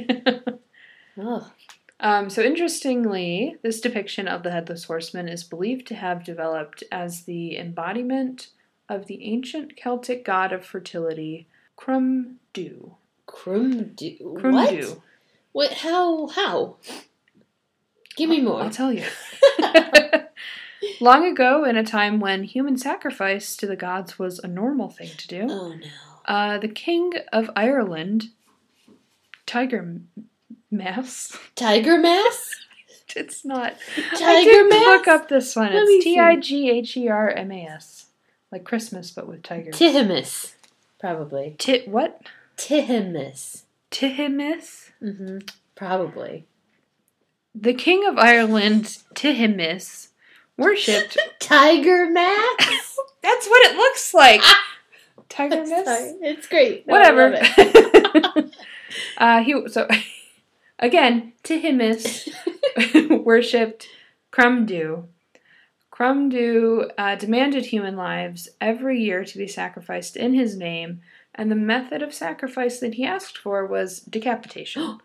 [1.19, 1.51] Oh.
[2.03, 7.23] Um, so, interestingly, this depiction of the Headless Horseman is believed to have developed as
[7.23, 8.49] the embodiment
[8.89, 11.47] of the ancient Celtic god of fertility,
[11.77, 12.97] Crom Dubh.
[13.29, 14.21] Crumdu.
[14.21, 14.41] What?
[14.41, 15.01] Crom Dubh.
[15.53, 15.73] What?
[15.75, 16.27] How?
[16.27, 16.77] How?
[18.17, 18.63] Give me more.
[18.63, 19.05] I'll tell you.
[21.01, 25.11] Long ago, in a time when human sacrifice to the gods was a normal thing
[25.17, 25.87] to do, oh no.
[26.27, 28.31] uh, the King of Ireland,
[29.47, 30.01] Tiger
[30.73, 32.51] Mass, Tiger mass?
[33.15, 33.75] it's not.
[33.97, 34.87] I Tiger did mass?
[34.87, 35.73] look up this one.
[35.73, 36.03] Let It's.
[36.03, 38.07] T I G H E R M A S,
[38.51, 39.75] like Christmas but with tigers.
[39.75, 40.55] Tihimus.
[40.99, 41.57] Probably.
[41.59, 42.23] Tit what?
[42.57, 43.63] Tihimus.
[43.91, 44.91] Tihimus.
[45.03, 45.39] Mm-hmm.
[45.75, 46.47] Probably.
[47.55, 50.09] The King of Ireland, Tihimus,
[50.57, 51.19] worshipped.
[51.41, 52.97] Tiger mass?
[53.23, 54.41] That's what it looks like.
[55.29, 55.85] Tiger Sorry.
[55.85, 56.15] Miss.
[56.23, 56.87] It's great.
[56.87, 57.39] No, I Whatever.
[57.43, 58.55] it.
[59.19, 59.87] uh, he so
[60.83, 62.29] again Tihimus
[63.25, 63.89] worshipped
[64.31, 65.07] Crom Dubh.
[65.93, 71.01] Crumdu uh, demanded human lives every year to be sacrificed in his name,
[71.35, 74.99] and the method of sacrifice that he asked for was decapitation.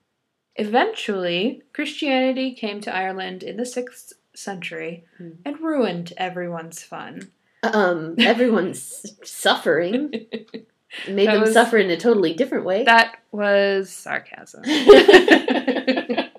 [0.56, 5.30] Eventually, Christianity came to Ireland in the 6th century Hmm.
[5.44, 7.30] and ruined everyone's fun.
[7.62, 10.26] Um, everyone's suffering.
[11.08, 12.84] Made That them was- suffer in a totally different way.
[12.84, 14.64] That was sarcasm.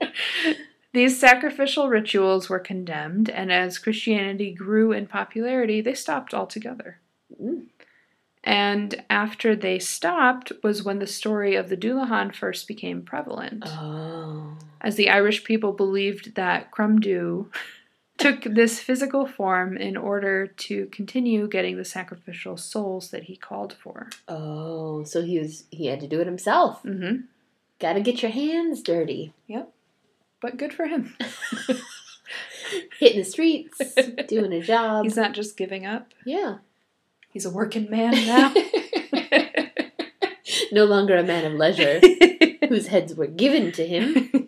[0.93, 6.99] These sacrificial rituals were condemned, and as Christianity grew in popularity, they stopped altogether.
[7.41, 7.67] Mm.
[8.43, 14.57] And after they stopped was when the story of the Dullahan first became prevalent, oh.
[14.81, 17.45] as the Irish people believed that Crom Dubh
[18.21, 23.73] took this physical form in order to continue getting the sacrificial souls that he called
[23.73, 24.09] for.
[24.27, 26.83] Oh, so he was he had to do it himself.
[26.83, 27.21] Mm-hmm.
[27.79, 29.33] Gotta get your hands dirty.
[29.47, 29.71] Yep.
[30.41, 31.15] But good for him.
[32.99, 33.79] Hitting the streets,
[34.27, 35.03] doing a job.
[35.03, 36.13] He's not just giving up.
[36.25, 36.57] yeah.
[37.29, 38.53] He's a working man now.
[40.73, 42.01] no longer a man of leisure,
[42.67, 44.40] whose heads were given to him.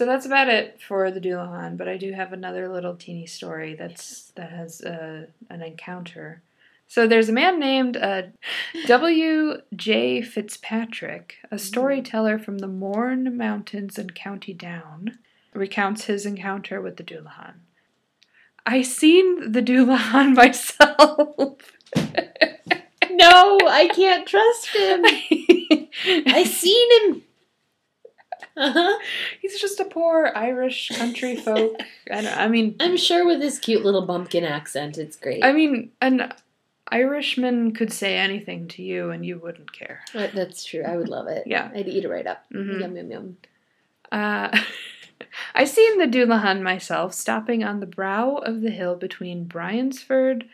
[0.00, 3.74] So that's about it for the Dullahan, but I do have another little teeny story
[3.74, 6.40] that's that has uh, an encounter.
[6.88, 8.22] So there's a man named uh,
[8.86, 9.60] W.
[9.76, 10.22] J.
[10.22, 15.18] Fitzpatrick, a storyteller from the Mourne Mountains in County Down,
[15.52, 17.56] recounts his encounter with the Dullahan.
[18.64, 21.58] I seen the Dullahan myself.
[23.10, 25.04] No, I can't trust him.
[26.26, 27.22] I seen him.
[28.60, 28.98] Uh huh.
[29.40, 31.80] He's just a poor Irish country folk.
[32.10, 35.42] I, I mean, I'm sure with his cute little bumpkin accent, it's great.
[35.42, 36.32] I mean, an
[36.92, 40.00] Irishman could say anything to you and you wouldn't care.
[40.12, 40.82] But that's true.
[40.82, 41.44] I would love it.
[41.46, 41.70] Yeah.
[41.74, 42.44] I'd eat it right up.
[42.52, 42.80] Mhm.
[42.80, 43.36] Yum yum yum.
[44.12, 44.58] Uh,
[45.54, 50.44] I seen the Dullahan myself stopping on the brow of the hill between Bryansford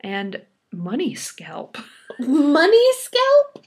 [0.00, 0.42] and
[0.74, 1.82] Moneyscalp.
[2.18, 3.64] Money scalp?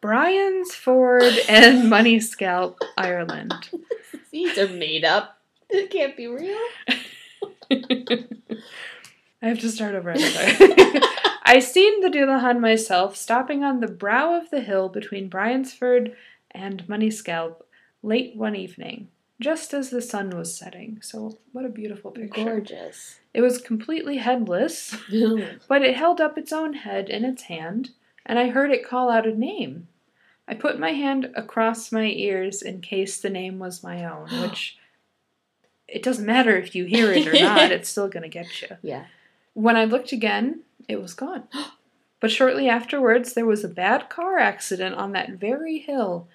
[0.00, 3.70] Bryansford and Moneyscalp, Ireland.
[4.30, 5.38] These are made up.
[5.68, 6.58] It can't be real.
[9.42, 10.14] I have to start over.
[10.16, 16.14] I seen the Dullahan myself stopping on the brow of the hill between Bryansford
[16.50, 17.62] and Moneyscalp
[18.02, 19.08] late one evening,
[19.40, 20.98] just as the sun was setting.
[21.00, 22.44] So, what a beautiful picture.
[22.44, 23.20] Gorgeous.
[23.32, 24.96] It was completely headless,
[25.68, 27.90] but it held up its own head in its hand,
[28.26, 29.88] and I heard it call out a name.
[30.46, 34.76] I put my hand across my ears in case the name was my own, which
[35.86, 38.68] it doesn't matter if you hear it or not, it's still going to get you.
[38.82, 39.06] Yeah.
[39.54, 41.44] When I looked again, it was gone.
[42.20, 46.28] But shortly afterwards, there was a bad car accident on that very hill,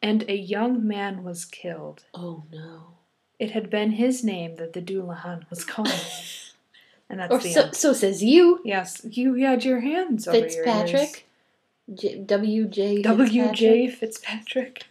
[0.00, 2.04] and a young man was killed.
[2.14, 2.94] Oh no.
[3.40, 5.90] It had been his name that the Dullahan was calling.
[7.10, 7.74] And that's Or the so, end.
[7.76, 10.54] so says you, Yes, you had your hands over your ears.
[10.56, 11.26] Fitzpatrick.
[11.92, 12.18] J-.
[13.02, 13.88] W.J.
[13.90, 14.84] Fitzpatrick.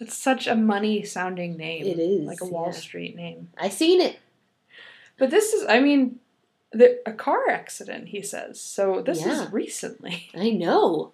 [0.00, 1.84] It's such a money sounding name.
[1.86, 2.72] It is, Like a Wall yeah.
[2.72, 3.48] Street name.
[3.58, 4.18] I seen it.
[5.18, 6.20] But this is, I mean,
[6.70, 8.60] the, a car accident, he says.
[8.60, 9.42] So this Yeah.
[9.46, 10.30] is recently.
[10.36, 11.10] I know.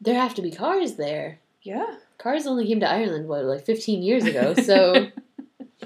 [0.00, 1.38] There have to be cars there.
[1.62, 1.96] Yeah.
[2.18, 5.06] Cars only came to Ireland, what, like 15 years ago, so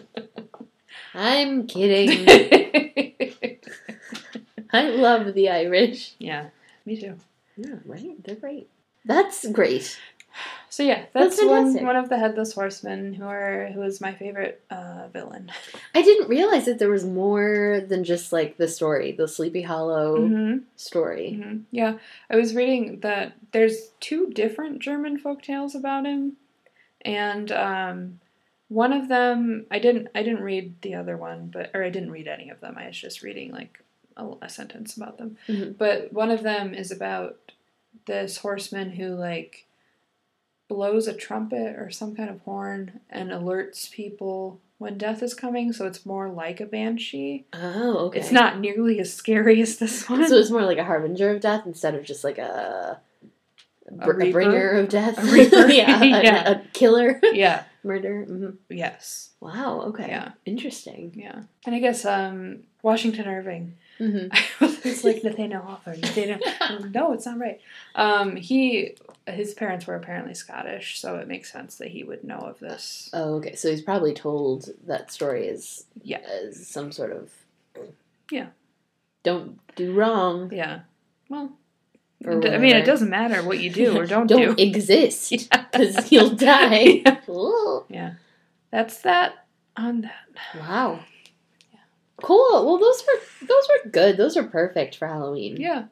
[1.15, 2.27] I'm kidding.
[4.83, 6.15] I love the Irish.
[6.19, 6.49] yeah,
[6.87, 7.17] me too.
[7.57, 8.23] Yeah, right?
[8.25, 8.69] They're great.
[9.05, 9.99] That's great.
[10.71, 14.15] So yeah, That's that's, one one of the headless horsemen who are who is my
[14.15, 15.53] favorite uh, villain.
[15.95, 20.29] I didn't realize that there was more than just like the story, the Sleepy Hollow
[20.29, 21.35] hmm story.
[21.35, 21.99] hmm Yeah,
[22.31, 26.39] I was reading that there's two different German folk tales about him,
[27.03, 28.21] and um,
[28.69, 32.13] one of them I didn't I didn't read the other one, but or I didn't
[32.13, 32.77] read any of them.
[32.79, 33.85] I was just reading like
[34.17, 35.37] a, a sentence about them.
[35.49, 35.77] Mhm.
[35.79, 37.37] But one of them is about
[38.07, 39.67] this horseman who like
[40.69, 45.73] blows a trumpet or some kind of horn and alerts people when death is coming.
[45.73, 47.45] So it's more like a banshee.
[47.53, 48.21] Oh, okay.
[48.21, 50.27] It's not nearly as scary as this one.
[50.27, 52.99] So it's more like a harbinger of death instead of just like a,
[53.89, 55.19] A br- a, bringer of death.
[55.19, 55.27] A
[55.75, 56.51] yeah, a, Yeah.
[56.51, 57.65] a killer, yeah.
[57.85, 58.25] murder.
[58.25, 59.31] hmm Yes.
[59.41, 59.83] Wow.
[59.89, 60.09] Okay.
[60.09, 60.33] Yeah.
[60.47, 61.13] Interesting.
[61.17, 61.43] Yeah.
[61.67, 63.75] And I guess um, Washington Irving.
[63.99, 64.27] Hmm
[64.61, 66.01] it's like Nathaniel Hawthorne.
[66.01, 66.39] Nathaniel,
[66.93, 67.61] no, it's not right.
[67.95, 72.39] Um, he, his parents were apparently Scottish, so it makes sense that he would know
[72.39, 73.11] of this.
[73.13, 73.55] Oh, okay.
[73.55, 76.19] So he's probably told that story as Yeah.
[76.21, 77.31] as some sort of
[78.31, 78.47] Yeah.
[79.23, 80.53] Don't do wrong.
[80.53, 80.81] Yeah.
[81.29, 81.53] Well,
[82.27, 84.63] I mean, it doesn't matter what you do or don't, Don't do.
[84.63, 85.65] exist Yeah.
[85.73, 87.03] because you'll die.
[87.05, 87.21] Yeah.
[87.89, 88.15] Yeah.
[88.71, 90.27] That's that on that.
[90.59, 91.01] Wow.
[92.23, 92.65] Cool.
[92.67, 94.17] Well, those were those were good.
[94.17, 95.57] Those are perfect for Halloween.
[95.61, 95.85] Yeah.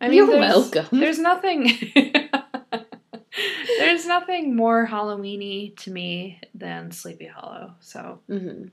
[0.00, 0.98] I You're there's- welcome.
[1.00, 1.70] There's nothing.
[3.78, 7.74] there's nothing more Halloweeny to me than Sleepy Hollow.
[7.80, 8.64] So hmm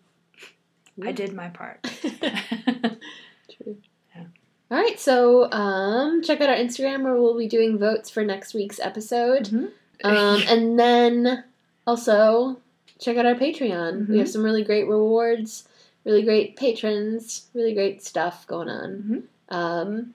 [1.04, 1.82] I did my part.
[2.12, 3.78] True.
[4.16, 4.24] Yeah.
[4.70, 8.54] All right, so um, check out our Instagram where we'll be doing votes for next
[8.54, 9.70] week's episode, Mhm.
[10.04, 11.46] um, and then
[11.88, 12.60] also
[13.00, 14.10] check out our Patreon.
[14.10, 15.69] We have some really great rewards,
[16.10, 18.90] really great patrons, really great stuff going on.
[19.50, 19.56] Mhm.
[19.56, 20.14] Um,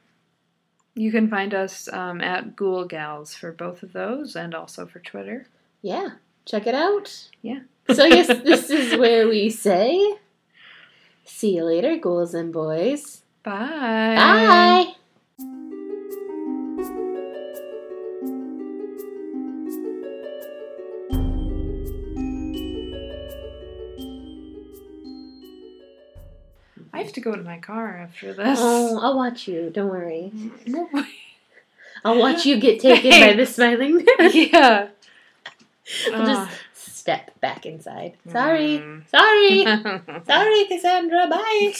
[0.96, 4.98] You can find us um, at Ghoul Gals for both of those and also for
[5.00, 5.46] Twitter.
[5.82, 6.10] yeah,
[6.46, 7.28] check it out.
[7.42, 7.60] Yeah.
[7.92, 10.18] So I guess this is where we say,
[11.24, 13.22] see you later, ghouls and boys.
[13.42, 14.14] Bye.
[14.16, 14.93] Bye.
[27.24, 28.58] Go to my car after this.
[28.60, 29.70] Oh, I'll watch you.
[29.70, 30.30] Don't worry.
[32.04, 34.30] I'll watch you get taken by the smiling man.
[34.34, 34.88] yeah.
[36.12, 36.50] I'll Ah.
[36.76, 38.16] just step back inside.
[38.30, 38.78] Sorry.
[38.78, 39.08] Mm.
[39.08, 39.64] Sorry.
[40.26, 41.28] Sorry, Cassandra.
[41.28, 41.72] Bye.